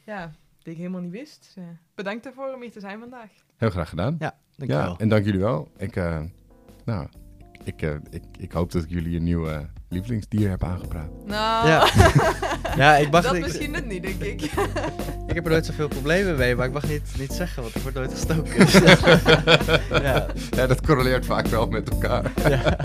ja, 0.04 0.32
die 0.62 0.72
ik 0.72 0.78
helemaal 0.78 1.00
niet 1.00 1.10
wist. 1.10 1.52
Dus, 1.54 1.64
eh, 1.64 1.70
bedankt 1.94 2.24
daarvoor 2.24 2.54
om 2.54 2.60
hier 2.60 2.72
te 2.72 2.80
zijn 2.80 2.98
vandaag. 2.98 3.30
Heel 3.56 3.70
graag 3.70 3.88
gedaan. 3.88 4.16
Ja, 4.18 4.38
dankjewel. 4.56 4.90
Ja, 4.90 4.96
en 4.98 5.08
dank 5.08 5.24
jullie 5.24 5.40
wel. 5.40 5.70
Ik, 5.76 5.96
eh, 5.96 6.20
nou, 6.84 7.08
ik, 7.64 7.82
eh, 7.82 7.90
ik, 8.10 8.22
ik 8.38 8.52
hoop 8.52 8.72
dat 8.72 8.82
ik 8.82 8.88
jullie 8.90 9.16
een 9.16 9.22
nieuw 9.24 9.48
eh, 9.48 9.58
lievelingsdier 9.88 10.50
heb 10.50 10.64
aangepraat. 10.64 11.08
Nou, 11.26 11.68
Ja. 11.68 11.88
Ja, 12.76 12.96
ik 12.96 13.10
mag 13.10 13.22
dat 13.22 13.32
niet- 13.32 13.42
misschien 13.42 13.70
net 13.70 13.86
niet, 13.86 14.02
denk 14.02 14.40
ik. 14.42 14.42
Ik 15.28 15.34
heb 15.34 15.44
er 15.44 15.50
nooit 15.50 15.66
zoveel 15.66 15.88
problemen 15.88 16.36
mee, 16.36 16.56
maar 16.56 16.66
ik 16.66 16.72
mag 16.72 16.88
niet, 16.88 17.02
niet 17.18 17.32
zeggen, 17.32 17.62
want 17.62 17.74
ik 17.74 17.82
word 17.82 17.94
nooit 17.94 18.10
gestoken. 18.10 18.66
ja. 20.06 20.26
ja, 20.50 20.66
dat 20.66 20.80
correleert 20.86 21.26
vaak 21.26 21.46
wel 21.46 21.66
met 21.66 21.88
elkaar. 21.90 22.32
Ja. 22.48 22.76